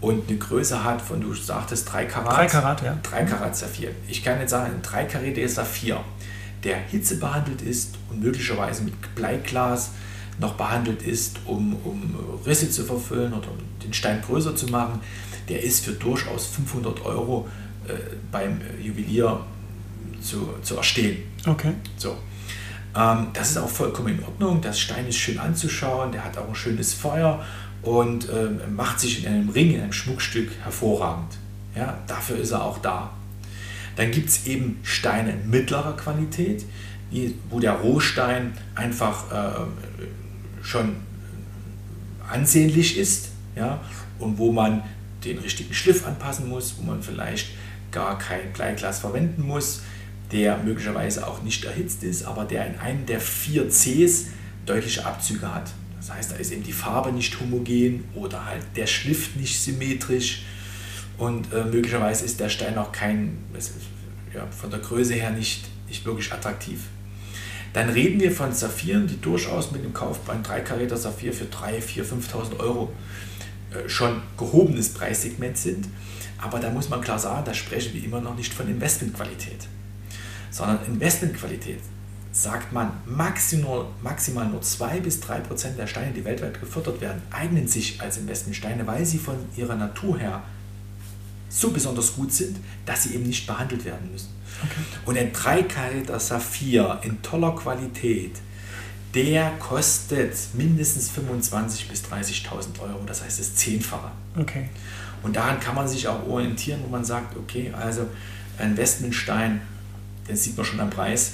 und 0.00 0.28
eine 0.28 0.38
Größe 0.38 0.82
hat 0.82 1.02
von, 1.02 1.20
du 1.20 1.34
sagtest 1.34 1.92
3 1.92 2.06
Karat. 2.06 2.36
3 2.36 2.46
Karat, 2.46 2.82
ja. 2.82 2.98
3 3.02 3.24
Karat 3.24 3.56
Saphir. 3.56 3.90
Ich 4.08 4.24
kann 4.24 4.40
jetzt 4.40 4.50
sagen, 4.50 4.72
ein 4.72 4.82
3 4.82 5.04
Karat 5.04 5.50
Saphir, 5.50 6.00
der 6.64 6.76
Hitze 6.76 7.16
behandelt 7.16 7.62
ist 7.62 7.96
und 8.08 8.20
möglicherweise 8.20 8.82
mit 8.82 9.14
Bleiglas 9.14 9.90
noch 10.38 10.54
behandelt 10.54 11.02
ist, 11.02 11.40
um, 11.44 11.76
um 11.84 12.40
Risse 12.46 12.70
zu 12.70 12.84
verfüllen 12.84 13.32
oder 13.32 13.50
um 13.50 13.58
den 13.84 13.92
Stein 13.92 14.22
größer 14.22 14.56
zu 14.56 14.66
machen, 14.68 15.00
der 15.48 15.62
ist 15.62 15.84
für 15.84 15.92
durchaus 15.92 16.46
500 16.46 17.04
Euro 17.04 17.48
äh, 17.86 17.92
beim 18.32 18.60
Juwelier 18.80 19.40
zu, 20.22 20.48
zu 20.62 20.76
erstehen. 20.76 21.18
Okay. 21.46 21.72
So. 21.96 22.16
Ähm, 22.96 23.28
das 23.32 23.50
ist 23.50 23.58
auch 23.58 23.68
vollkommen 23.68 24.18
in 24.18 24.24
Ordnung. 24.24 24.60
Der 24.60 24.72
Stein 24.72 25.06
ist 25.06 25.16
schön 25.16 25.38
anzuschauen, 25.38 26.12
der 26.12 26.24
hat 26.24 26.38
auch 26.38 26.48
ein 26.48 26.54
schönes 26.54 26.94
Feuer 26.94 27.44
und 27.82 28.28
äh, 28.28 28.48
macht 28.70 29.00
sich 29.00 29.24
in 29.24 29.32
einem 29.32 29.48
Ring, 29.48 29.74
in 29.74 29.80
einem 29.80 29.92
Schmuckstück 29.92 30.50
hervorragend. 30.62 31.38
Ja, 31.74 31.98
dafür 32.06 32.36
ist 32.38 32.50
er 32.50 32.64
auch 32.64 32.78
da. 32.78 33.10
Dann 33.96 34.10
gibt 34.10 34.28
es 34.28 34.46
eben 34.46 34.80
Steine 34.82 35.34
mittlerer 35.46 35.96
Qualität, 35.96 36.64
die, 37.10 37.34
wo 37.48 37.60
der 37.60 37.72
Rohstein 37.72 38.52
einfach 38.74 39.30
äh, 39.30 39.66
schon 40.62 40.96
ansehnlich 42.30 42.96
ist 42.96 43.30
ja, 43.56 43.80
und 44.18 44.38
wo 44.38 44.52
man 44.52 44.82
den 45.24 45.38
richtigen 45.38 45.74
Schliff 45.74 46.06
anpassen 46.06 46.48
muss, 46.48 46.76
wo 46.78 46.82
man 46.82 47.02
vielleicht 47.02 47.50
gar 47.90 48.18
kein 48.18 48.52
Bleiglas 48.52 49.00
verwenden 49.00 49.46
muss, 49.46 49.82
der 50.32 50.58
möglicherweise 50.58 51.26
auch 51.26 51.42
nicht 51.42 51.64
erhitzt 51.64 52.04
ist, 52.04 52.24
aber 52.24 52.44
der 52.44 52.66
in 52.66 52.78
einem 52.78 53.06
der 53.06 53.20
vier 53.20 53.68
Cs 53.68 54.26
deutliche 54.64 55.04
Abzüge 55.04 55.52
hat. 55.52 55.72
Das 56.00 56.12
heißt, 56.12 56.32
da 56.32 56.36
ist 56.36 56.50
eben 56.50 56.62
die 56.62 56.72
Farbe 56.72 57.12
nicht 57.12 57.38
homogen 57.38 58.04
oder 58.14 58.46
halt 58.46 58.62
der 58.74 58.86
Schliff 58.86 59.36
nicht 59.36 59.60
symmetrisch 59.60 60.42
und 61.18 61.52
äh, 61.52 61.64
möglicherweise 61.64 62.24
ist 62.24 62.40
der 62.40 62.48
Stein 62.48 62.78
auch 62.78 62.90
kein, 62.90 63.36
ja, 64.34 64.46
von 64.46 64.70
der 64.70 64.80
Größe 64.80 65.12
her 65.12 65.30
nicht, 65.30 65.68
nicht 65.88 66.06
wirklich 66.06 66.32
attraktiv. 66.32 66.84
Dann 67.74 67.90
reden 67.90 68.18
wir 68.18 68.32
von 68.32 68.52
Saphiren, 68.52 69.06
die 69.06 69.20
durchaus 69.20 69.72
mit 69.72 69.84
dem 69.84 69.92
Kauf 69.92 70.20
bei 70.20 70.32
einem 70.32 70.42
3 70.42 70.60
Karäter 70.60 70.96
Saphir 70.96 71.34
für 71.34 71.44
3, 71.44 71.82
4, 71.82 72.04
5.000 72.06 72.58
Euro 72.58 72.92
äh, 73.70 73.86
schon 73.86 74.22
gehobenes 74.38 74.94
Preissegment 74.94 75.58
sind. 75.58 75.86
Aber 76.38 76.58
da 76.58 76.70
muss 76.70 76.88
man 76.88 77.02
klar 77.02 77.18
sagen, 77.18 77.44
da 77.44 77.52
sprechen 77.52 77.92
wir 77.92 78.02
immer 78.02 78.22
noch 78.22 78.34
nicht 78.34 78.54
von 78.54 78.66
Investmentqualität, 78.66 79.68
sondern 80.50 80.78
Investmentqualität 80.86 81.80
sagt 82.32 82.72
man, 82.72 82.92
maximal, 83.06 83.86
maximal 84.02 84.46
nur 84.46 84.62
2 84.62 85.00
bis 85.00 85.20
3 85.20 85.40
Prozent 85.40 85.78
der 85.78 85.86
Steine, 85.86 86.12
die 86.12 86.24
weltweit 86.24 86.60
gefördert 86.60 87.00
werden, 87.00 87.22
eignen 87.30 87.66
sich 87.66 88.00
als 88.00 88.18
Investmentsteine, 88.18 88.86
weil 88.86 89.04
sie 89.04 89.18
von 89.18 89.36
ihrer 89.56 89.74
Natur 89.74 90.18
her 90.18 90.42
so 91.48 91.70
besonders 91.70 92.14
gut 92.14 92.32
sind, 92.32 92.58
dass 92.86 93.02
sie 93.02 93.14
eben 93.14 93.24
nicht 93.24 93.46
behandelt 93.46 93.84
werden 93.84 94.12
müssen. 94.12 94.28
Okay. 94.62 94.80
Und 95.06 95.18
ein 95.18 95.32
3 95.32 95.64
Karäter 95.64 96.20
Saphir 96.20 97.00
in 97.02 97.20
toller 97.22 97.56
Qualität, 97.56 98.36
der 99.14 99.50
kostet 99.58 100.36
mindestens 100.54 101.10
25.000 101.10 101.88
bis 101.88 102.04
30.000 102.04 102.80
Euro, 102.80 103.02
das 103.06 103.24
heißt 103.24 103.40
das 103.40 103.56
Zehnfache. 103.56 104.12
Okay. 104.38 104.68
Und 105.24 105.34
daran 105.34 105.58
kann 105.58 105.74
man 105.74 105.88
sich 105.88 106.06
auch 106.06 106.28
orientieren, 106.28 106.80
wo 106.84 106.88
man 106.88 107.04
sagt, 107.04 107.36
okay, 107.36 107.72
also 107.76 108.06
ein 108.58 108.70
Investmentstein, 108.70 109.60
den 110.28 110.36
sieht 110.36 110.56
man 110.56 110.64
schon 110.64 110.78
am 110.78 110.90
Preis, 110.90 111.32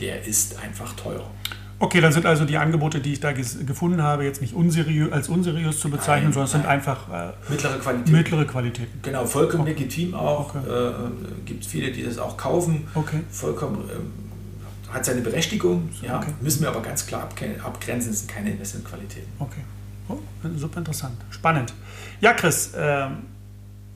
der 0.00 0.24
ist 0.24 0.58
einfach 0.62 0.92
teuer. 0.94 1.30
Okay, 1.78 2.00
dann 2.00 2.12
sind 2.12 2.24
also 2.24 2.46
die 2.46 2.56
Angebote, 2.56 3.00
die 3.00 3.12
ich 3.12 3.20
da 3.20 3.32
gefunden 3.32 4.02
habe, 4.02 4.24
jetzt 4.24 4.40
nicht 4.40 4.54
unseriös, 4.54 5.12
als 5.12 5.28
unseriös 5.28 5.78
zu 5.78 5.90
bezeichnen, 5.90 6.30
nein, 6.30 6.32
sondern 6.32 6.46
es 6.46 6.52
sind 6.52 6.66
einfach 6.66 7.08
äh, 7.12 7.32
mittlere, 7.50 7.78
Qualitäten. 7.78 8.12
mittlere 8.12 8.44
Qualitäten. 8.46 9.00
Genau, 9.02 9.26
vollkommen 9.26 9.64
okay. 9.64 9.72
legitim 9.72 10.14
auch. 10.14 10.54
Okay. 10.54 10.66
Äh, 10.66 11.44
Gibt 11.44 11.66
viele, 11.66 11.92
die 11.92 12.02
das 12.02 12.18
auch 12.18 12.38
kaufen. 12.38 12.88
Okay. 12.94 13.20
Vollkommen 13.30 13.90
äh, 13.90 14.92
hat 14.92 15.04
seine 15.04 15.20
Berechtigung, 15.20 15.90
ja, 16.00 16.18
okay. 16.18 16.32
müssen 16.40 16.62
wir 16.62 16.68
aber 16.68 16.80
ganz 16.80 17.06
klar 17.06 17.28
abgrenzen, 17.62 18.12
es 18.12 18.20
sind 18.20 18.30
keine 18.30 18.50
Investmentqualitäten. 18.50 19.28
Okay, 19.38 19.60
oh, 20.08 20.18
super 20.56 20.78
interessant, 20.78 21.16
spannend. 21.30 21.74
Ja, 22.20 22.32
Chris, 22.32 22.72
äh, 22.74 23.08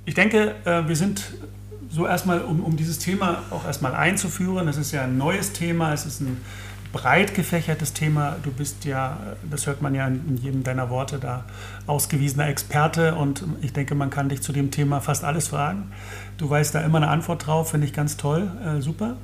ich 0.04 0.14
denke, 0.14 0.56
äh, 0.64 0.86
wir 0.86 0.96
sind 0.96 1.22
so 1.90 2.06
erstmal, 2.06 2.42
um, 2.42 2.60
um 2.60 2.76
dieses 2.76 2.98
Thema 2.98 3.42
auch 3.50 3.66
erstmal 3.66 3.94
einzuführen, 3.94 4.68
es 4.68 4.76
ist 4.76 4.92
ja 4.92 5.02
ein 5.02 5.18
neues 5.18 5.52
Thema, 5.52 5.92
es 5.92 6.06
ist 6.06 6.20
ein 6.20 6.38
breit 6.92 7.34
gefächertes 7.34 7.92
Thema. 7.92 8.36
Du 8.42 8.50
bist 8.50 8.84
ja, 8.84 9.18
das 9.48 9.66
hört 9.66 9.82
man 9.82 9.94
ja 9.94 10.06
in 10.06 10.36
jedem 10.36 10.62
deiner 10.62 10.90
Worte, 10.90 11.18
da 11.18 11.44
ausgewiesener 11.86 12.48
Experte 12.48 13.14
und 13.14 13.44
ich 13.60 13.72
denke, 13.72 13.94
man 13.94 14.10
kann 14.10 14.28
dich 14.28 14.42
zu 14.42 14.52
dem 14.52 14.70
Thema 14.70 15.00
fast 15.00 15.24
alles 15.24 15.48
fragen. 15.48 15.90
Du 16.38 16.48
weißt 16.48 16.74
da 16.74 16.80
immer 16.80 16.98
eine 16.98 17.08
Antwort 17.08 17.46
drauf, 17.46 17.70
finde 17.70 17.86
ich 17.86 17.92
ganz 17.92 18.16
toll, 18.16 18.50
äh, 18.64 18.80
super. 18.80 19.16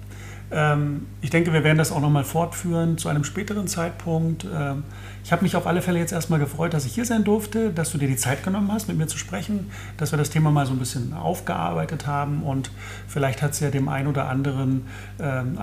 Ähm, 0.50 1.06
ich 1.22 1.30
denke, 1.30 1.52
wir 1.52 1.64
werden 1.64 1.78
das 1.78 1.90
auch 1.90 2.00
nochmal 2.00 2.24
fortführen 2.24 2.98
zu 2.98 3.08
einem 3.08 3.24
späteren 3.24 3.66
Zeitpunkt. 3.66 4.44
Ähm, 4.44 4.84
ich 5.24 5.32
habe 5.32 5.42
mich 5.42 5.56
auf 5.56 5.66
alle 5.66 5.82
Fälle 5.82 5.98
jetzt 5.98 6.12
erstmal 6.12 6.38
gefreut, 6.38 6.72
dass 6.72 6.86
ich 6.86 6.94
hier 6.94 7.04
sein 7.04 7.24
durfte, 7.24 7.70
dass 7.70 7.90
du 7.90 7.98
dir 7.98 8.06
die 8.06 8.16
Zeit 8.16 8.44
genommen 8.44 8.70
hast, 8.70 8.86
mit 8.86 8.96
mir 8.96 9.08
zu 9.08 9.18
sprechen, 9.18 9.70
dass 9.96 10.12
wir 10.12 10.18
das 10.18 10.30
Thema 10.30 10.52
mal 10.52 10.66
so 10.66 10.72
ein 10.72 10.78
bisschen 10.78 11.14
aufgearbeitet 11.14 12.06
haben 12.06 12.44
und 12.44 12.70
vielleicht 13.08 13.42
hat 13.42 13.52
es 13.52 13.60
ja 13.60 13.70
dem 13.70 13.88
einen 13.88 14.06
oder 14.06 14.28
anderen 14.28 14.86
ähm, 15.18 15.58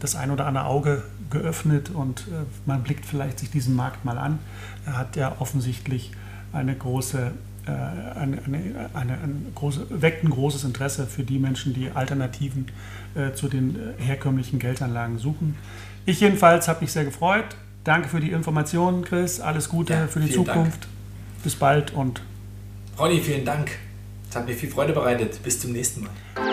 das 0.00 0.14
ein 0.14 0.30
oder 0.30 0.46
andere 0.46 0.66
Auge 0.66 1.02
geöffnet 1.30 1.90
und 1.90 2.20
äh, 2.28 2.44
man 2.66 2.82
blickt 2.82 3.06
vielleicht 3.06 3.38
sich 3.38 3.50
diesen 3.50 3.74
Markt 3.74 4.04
mal 4.04 4.18
an. 4.18 4.38
Er 4.84 4.98
hat 4.98 5.16
ja 5.16 5.36
offensichtlich 5.38 6.12
eine 6.52 6.74
große 6.74 7.32
äh, 7.66 7.70
eine, 7.70 8.38
eine, 8.44 8.90
eine, 8.94 9.12
ein 9.12 9.52
große, 9.54 9.86
weckt 9.90 10.24
ein 10.24 10.30
großes 10.30 10.64
Interesse 10.64 11.06
für 11.06 11.22
die 11.22 11.38
Menschen, 11.38 11.74
die 11.74 11.90
Alternativen 11.90 12.66
äh, 13.14 13.32
zu 13.34 13.48
den 13.48 13.76
äh, 13.76 14.02
herkömmlichen 14.02 14.58
Geldanlagen 14.58 15.18
suchen. 15.18 15.56
Ich 16.04 16.20
jedenfalls 16.20 16.68
habe 16.68 16.80
mich 16.80 16.92
sehr 16.92 17.04
gefreut. 17.04 17.44
Danke 17.84 18.08
für 18.08 18.20
die 18.20 18.30
Informationen, 18.30 19.04
Chris. 19.04 19.40
Alles 19.40 19.68
Gute 19.68 19.92
ja, 19.92 20.06
für 20.06 20.20
die 20.20 20.30
Zukunft. 20.30 20.82
Dank. 20.84 21.42
Bis 21.42 21.54
bald 21.54 21.92
und. 21.92 22.22
Ronny, 22.98 23.20
vielen 23.20 23.44
Dank. 23.44 23.70
Es 24.28 24.36
hat 24.36 24.46
mir 24.46 24.54
viel 24.54 24.70
Freude 24.70 24.92
bereitet. 24.92 25.42
Bis 25.42 25.60
zum 25.60 25.72
nächsten 25.72 26.02
Mal. 26.02 26.51